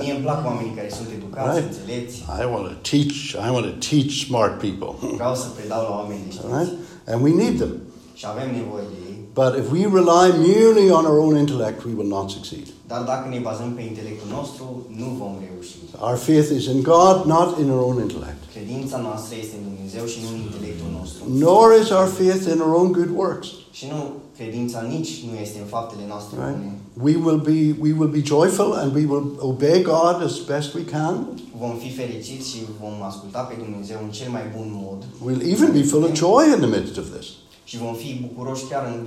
Mie 0.00 0.12
îmi 0.16 0.24
plac 0.26 0.40
oamenii 0.50 0.74
care 0.78 0.90
sunt 0.98 1.08
educați, 1.18 1.48
Right. 1.58 1.66
înțelepți. 1.72 2.16
I 2.42 2.44
want 2.52 2.64
to 2.70 2.74
teach. 2.90 3.16
I 3.46 3.50
want 3.54 3.64
to 3.70 3.74
teach 3.88 4.10
smart 4.26 4.54
people. 4.66 4.90
Vreau 5.20 5.34
să 5.42 5.46
predau 5.56 5.82
la 5.88 5.92
oameni 5.98 6.20
de 6.28 6.32
All 6.42 6.52
right? 6.58 6.72
And 7.10 7.18
we 7.26 7.32
need 7.42 7.54
them. 7.62 7.72
Și 8.20 8.24
avem 8.32 8.48
nevoie 8.60 8.84
de 8.92 8.96
ei. 9.08 9.16
But 9.40 9.52
if 9.62 9.66
we 9.76 9.80
rely 10.00 10.26
merely 10.50 10.86
on 10.98 11.04
our 11.10 11.18
own 11.26 11.34
intellect, 11.44 11.78
we 11.88 11.92
will 11.98 12.10
not 12.18 12.26
succeed. 12.36 12.66
Dar 12.92 13.02
dacă 13.12 13.24
ne 13.34 13.38
bazăm 13.48 13.70
pe 13.78 13.82
intelectul 13.90 14.28
nostru, 14.38 14.64
nu 15.00 15.06
vom 15.20 15.32
reuși. 15.44 15.74
Our 16.06 16.16
faith 16.28 16.48
is 16.58 16.64
in 16.74 16.80
God, 16.92 17.16
not 17.36 17.48
in 17.62 17.68
our 17.74 17.82
own 17.90 17.98
intellect. 18.06 18.37
Credința 18.58 18.98
noastră 19.08 19.32
este 19.42 19.54
în 19.60 19.64
Dumnezeu 19.70 20.04
și 20.12 20.18
nu 20.24 20.28
în 20.34 20.40
intelectul 20.46 20.90
nostru. 20.98 21.20
Nor 21.46 21.68
is 21.82 21.88
our 21.96 22.08
faith 22.18 22.42
in 22.54 22.58
our 22.64 22.74
own 22.80 22.88
good 22.98 23.10
works. 23.22 23.46
Și 23.78 23.84
nu, 23.92 23.98
credința 24.38 24.78
nici 24.94 25.12
nu 25.28 25.34
este 25.44 25.58
în 25.64 25.68
faptele 25.76 26.04
noastre 26.12 26.32
Right? 26.44 26.56
bune. 26.58 26.72
We 27.06 27.14
will 27.24 27.40
be 27.50 27.58
we 27.84 27.92
will 27.98 28.12
be 28.18 28.22
joyful 28.34 28.70
and 28.82 28.88
we 28.98 29.04
will 29.12 29.26
obey 29.52 29.78
God 29.82 30.16
as 30.28 30.34
best 30.52 30.68
we 30.78 30.84
can. 30.96 31.14
Vom 31.62 31.74
fi 31.82 31.90
fericiți 32.00 32.46
și 32.50 32.58
vom 32.82 32.96
asculta 33.10 33.40
pe 33.48 33.54
Dumnezeu 33.64 33.98
în 34.06 34.10
cel 34.18 34.30
mai 34.36 34.44
bun 34.56 34.68
mod. 34.86 35.00
We'll 35.26 35.42
even 35.54 35.70
be 35.78 35.82
full 35.90 36.04
of 36.08 36.12
joy 36.24 36.44
in 36.54 36.60
the 36.66 36.70
midst 36.76 36.96
of 37.02 37.06
this. 37.16 37.26
Și 37.64 37.76
vom 37.84 37.94
fi 37.94 38.10
bucuroși 38.26 38.64
chiar 38.70 38.84
în 38.94 38.98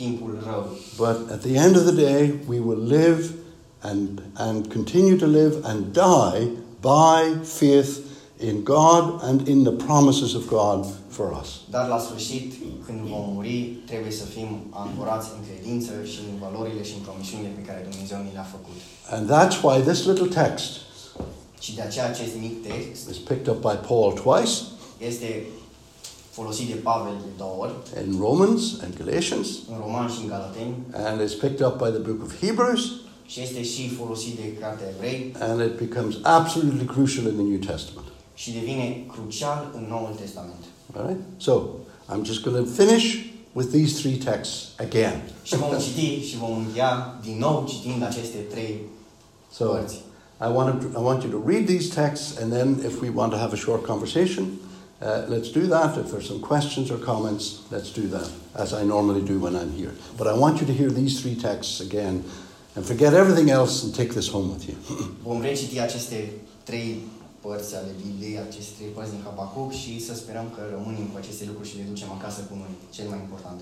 timpul 0.00 0.30
rău. 0.48 0.64
But 1.04 1.18
at 1.34 1.40
the 1.46 1.54
end 1.64 1.74
of 1.76 1.82
the 1.90 1.96
day, 2.08 2.22
we 2.52 2.58
will 2.66 2.82
live 2.98 3.20
and 3.80 4.22
and 4.34 4.72
continue 4.72 5.16
to 5.16 5.26
live 5.26 5.54
and 5.62 5.78
die 5.92 6.42
by 6.80 7.20
faith 7.42 7.90
in 8.38 8.64
God 8.64 9.04
and 9.22 9.48
in 9.48 9.64
the 9.64 9.72
promises 9.72 10.34
of 10.34 10.46
God 10.48 10.86
for 11.08 11.40
us. 11.40 11.48
Dar 11.70 11.88
la 11.88 11.98
sfârșit, 11.98 12.52
când 12.86 12.98
vom 12.98 13.32
muri, 13.34 13.78
trebuie 13.86 14.10
să 14.10 14.24
fim 14.24 14.48
ancorați 14.70 15.28
în 15.36 15.40
credință 15.48 15.92
și 16.04 16.18
în 16.30 16.38
valorile 16.38 16.82
și 16.82 16.94
în 16.98 17.02
promisiunile 17.08 17.52
pe 17.54 17.62
care 17.62 17.86
Dumnezeu 17.90 18.18
ni 18.18 18.30
le-a 18.32 18.48
făcut. 18.56 18.78
And 19.14 19.24
that's 19.34 19.56
why 19.62 19.80
this 19.90 20.04
little 20.04 20.30
text 20.42 20.70
Și 21.60 21.74
de 21.74 21.82
aceea 21.82 22.06
acest 22.06 22.34
mic 22.40 22.54
text 22.68 23.10
is 23.10 23.16
picked 23.16 23.48
up 23.52 23.60
by 23.60 23.76
Paul 23.88 24.12
twice 24.12 24.56
este 24.98 25.46
folosit 26.30 26.66
de 26.68 26.74
Pavel 26.74 27.16
de 27.24 27.30
două 27.36 27.56
ori, 27.58 27.74
in 28.06 28.16
Romans 28.20 28.62
and 28.82 28.92
Galatians, 28.98 29.48
în 29.70 29.76
Roman 29.84 30.08
și 30.08 30.20
în 30.22 30.28
Galateni, 30.28 30.74
and 30.92 31.20
is 31.20 31.34
picked 31.34 31.66
up 31.66 31.74
by 31.84 31.90
the 31.96 32.02
book 32.08 32.20
of 32.22 32.30
Hebrews, 32.40 32.82
și 33.26 33.40
este 33.42 33.62
și 33.62 33.88
folosit 33.88 34.34
de 34.36 34.52
Cartea 34.60 34.86
Evrei 34.94 35.34
and 35.38 35.60
it 35.60 35.88
becomes 35.88 36.14
absolutely 36.22 36.84
crucial 36.84 37.24
in 37.24 37.34
the 37.40 37.46
New 37.52 37.58
Testament. 37.58 38.06
Și 38.36 38.52
devine 38.52 38.86
crucial 39.12 39.60
în 39.74 39.84
Noul 39.88 40.14
Testament. 40.20 40.62
All 40.96 41.06
right? 41.06 41.22
So, 41.36 41.52
I'm 42.08 42.24
just 42.24 42.40
going 42.44 42.56
to 42.64 42.72
finish 42.82 43.04
with 43.52 43.70
these 43.70 43.92
three 44.00 44.16
texts 44.16 44.56
again. 44.78 45.22
Și 45.42 45.56
vom 45.56 45.78
citi 45.78 46.28
și 46.28 46.36
vom 46.36 46.56
încheia 46.56 47.18
din 47.24 47.38
nou 47.38 47.66
citind 47.68 48.02
aceste 48.02 48.38
trei 48.38 48.80
So, 49.52 49.64
părți. 49.64 50.00
I 50.40 50.48
want, 50.52 50.80
to, 50.80 51.00
I 51.00 51.02
want 51.02 51.22
you 51.22 51.30
to 51.30 51.42
read 51.46 51.66
these 51.66 51.88
texts, 51.88 52.38
and 52.40 52.52
then 52.52 52.82
if 52.84 53.00
we 53.00 53.08
want 53.08 53.32
to 53.32 53.38
have 53.38 53.52
a 53.54 53.56
short 53.56 53.82
conversation, 53.86 54.44
uh, 55.00 55.26
let's 55.28 55.50
do 55.50 55.66
that. 55.68 55.96
If 55.96 56.10
there's 56.10 56.26
some 56.26 56.40
questions 56.40 56.90
or 56.90 56.98
comments, 56.98 57.44
let's 57.70 57.90
do 57.90 58.06
that, 58.16 58.28
as 58.52 58.72
I 58.72 58.84
normally 58.84 59.22
do 59.22 59.38
when 59.38 59.54
I'm 59.54 59.72
here. 59.80 59.92
But 60.16 60.26
I 60.26 60.38
want 60.38 60.60
you 60.60 60.66
to 60.66 60.74
hear 60.80 60.90
these 60.90 61.20
three 61.20 61.36
texts 61.48 61.80
again, 61.80 62.22
and 62.74 62.84
forget 62.84 63.14
everything 63.14 63.48
else 63.50 63.82
and 63.84 63.94
take 63.94 64.12
this 64.12 64.28
home 64.28 64.48
with 64.52 64.68
you. 64.68 64.76
Vom 65.22 65.40
reciti 65.40 65.80
aceste 65.80 66.32
trei 66.64 67.02
părți 67.46 67.76
ale 67.80 67.92
Bibliei, 68.02 68.38
aceste 68.46 68.72
trei 68.76 68.94
părți 68.94 69.12
din 69.14 69.24
Habacuc 69.26 69.70
și 69.80 69.92
să 70.06 70.12
sperăm 70.14 70.46
că 70.54 70.60
rămânem 70.74 71.06
cu 71.10 71.16
aceste 71.18 71.44
lucruri 71.48 71.68
și 71.70 71.78
le 71.78 71.90
ducem 71.92 72.10
acasă 72.12 72.40
cu 72.48 72.54
noi, 72.62 72.72
cel 72.96 73.06
mai 73.12 73.20
important. 73.24 73.60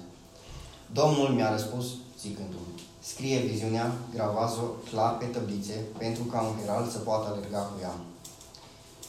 Domnul 0.99 1.29
mi-a 1.37 1.51
răspuns 1.57 1.87
zicându-mi, 2.23 2.81
scrie 3.11 3.39
viziunea, 3.51 3.87
gravați-o 4.15 4.67
clar 4.91 5.13
pe 5.17 5.27
tăblițe, 5.35 5.77
pentru 6.03 6.23
ca 6.31 6.39
un 6.49 6.55
herald 6.59 6.89
să 6.91 6.99
poată 6.99 7.25
alerga 7.29 7.63
cu 7.69 7.75
ea. 7.85 7.95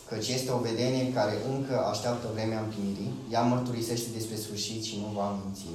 Căci 0.09 0.27
este 0.37 0.51
o 0.51 0.65
vedenie 0.69 1.13
care 1.17 1.35
încă 1.53 1.75
așteaptă 1.91 2.25
vremea 2.33 2.59
împlinirii, 2.61 3.13
ea 3.33 3.41
mărturisește 3.41 4.09
despre 4.17 4.35
sfârșit 4.35 4.81
și 4.83 4.95
nu 5.03 5.09
va 5.17 5.27
minți. 5.37 5.65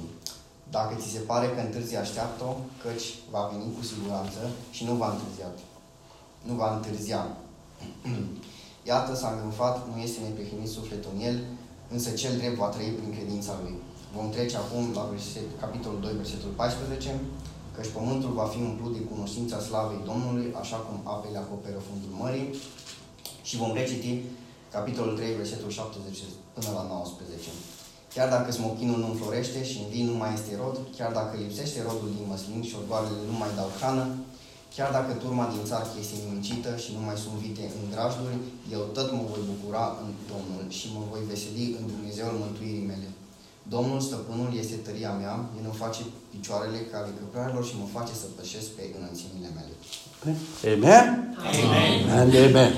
Dacă 0.77 0.93
ți 0.99 1.13
se 1.15 1.19
pare 1.19 1.47
că 1.49 1.59
întârzi, 1.61 1.95
așteaptă-o, 1.95 2.53
căci 2.83 3.07
va 3.33 3.49
veni 3.51 3.75
cu 3.75 3.83
siguranță 3.83 4.41
și 4.71 4.83
nu 4.83 4.93
va 5.01 5.09
întârzia. 5.11 5.49
Nu 6.47 6.53
va 6.53 6.75
întârzia. 6.75 7.21
Iată, 8.89 9.11
s-a 9.15 9.29
îngânfat, 9.31 9.75
nu 9.89 9.95
este 10.01 10.19
neprihănit 10.21 10.71
sufletul 10.77 11.11
în 11.15 11.21
el, 11.29 11.37
însă 11.95 12.09
cel 12.21 12.33
drept 12.37 12.57
va 12.63 12.69
trăi 12.73 12.97
prin 12.97 13.11
credința 13.15 13.53
lui. 13.61 13.75
Vom 14.15 14.29
trece 14.35 14.55
acum 14.57 14.83
la 14.99 15.03
verset, 15.13 15.47
capitolul 15.63 15.99
2, 16.01 16.13
versetul 16.21 16.51
14, 16.55 17.19
căci 17.75 17.93
pământul 17.97 18.31
va 18.39 18.47
fi 18.53 18.59
umplut 18.69 18.93
de 18.97 19.03
cunoștința 19.11 19.57
slavei 19.67 20.07
Domnului, 20.09 20.47
așa 20.61 20.77
cum 20.85 20.97
apele 21.13 21.37
acoperă 21.37 21.79
fundul 21.87 22.13
mării. 22.21 22.47
Și 23.47 23.59
vom 23.61 23.71
reciti 23.79 24.11
capitolul 24.75 25.17
3, 25.17 25.33
versetul 25.41 25.69
70 25.69 26.17
până 26.55 26.69
la 26.77 26.83
19. 26.83 27.49
Chiar 28.13 28.29
dacă 28.35 28.49
smochinul 28.51 28.99
nu 28.99 29.09
înflorește 29.09 29.59
și 29.69 29.77
în 29.83 29.87
vin 29.93 30.05
nu 30.11 30.17
mai 30.21 30.33
este 30.37 30.51
rod, 30.61 30.75
chiar 30.97 31.11
dacă 31.19 31.33
lipsește 31.43 31.79
rodul 31.87 32.09
din 32.17 32.25
măslin 32.31 32.61
și 32.67 32.77
orgoarele 32.81 33.21
nu 33.31 33.35
mai 33.41 33.51
dau 33.59 33.69
hrană, 33.77 34.05
chiar 34.75 34.89
dacă 34.97 35.11
turma 35.23 35.45
din 35.53 35.63
țarcă 35.71 35.93
este 35.99 36.15
nimicită 36.23 36.71
și 36.83 36.89
nu 36.95 37.01
mai 37.07 37.17
sunt 37.23 37.35
vite 37.45 37.63
în 37.77 37.83
grajduri, 37.93 38.37
eu 38.75 38.81
tot 38.95 39.07
mă 39.17 39.23
voi 39.31 39.43
bucura 39.51 39.85
în 40.03 40.09
Domnul 40.31 40.63
și 40.77 40.85
mă 40.95 41.01
voi 41.11 41.21
veseli 41.29 41.75
în 41.79 41.83
Dumnezeul 41.93 42.35
mântuirii 42.43 42.89
mele. 42.91 43.09
Domnul 43.75 43.99
stăpânul 44.07 44.49
este 44.61 44.75
tăria 44.85 45.13
mea, 45.21 45.35
El 45.57 45.65
îmi 45.69 45.81
face 45.83 46.01
picioarele 46.33 46.79
ca 46.89 46.97
ale 46.99 47.11
căprarelor 47.19 47.63
și 47.69 47.79
mă 47.81 47.87
face 47.97 48.13
să 48.21 48.27
pășesc 48.37 48.67
pe 48.77 48.83
înălțimile 48.97 49.49
mele. 49.57 49.73
Amen? 50.73 51.07
Amen. 51.49 52.09
And 52.19 52.33
amen. 52.45 52.73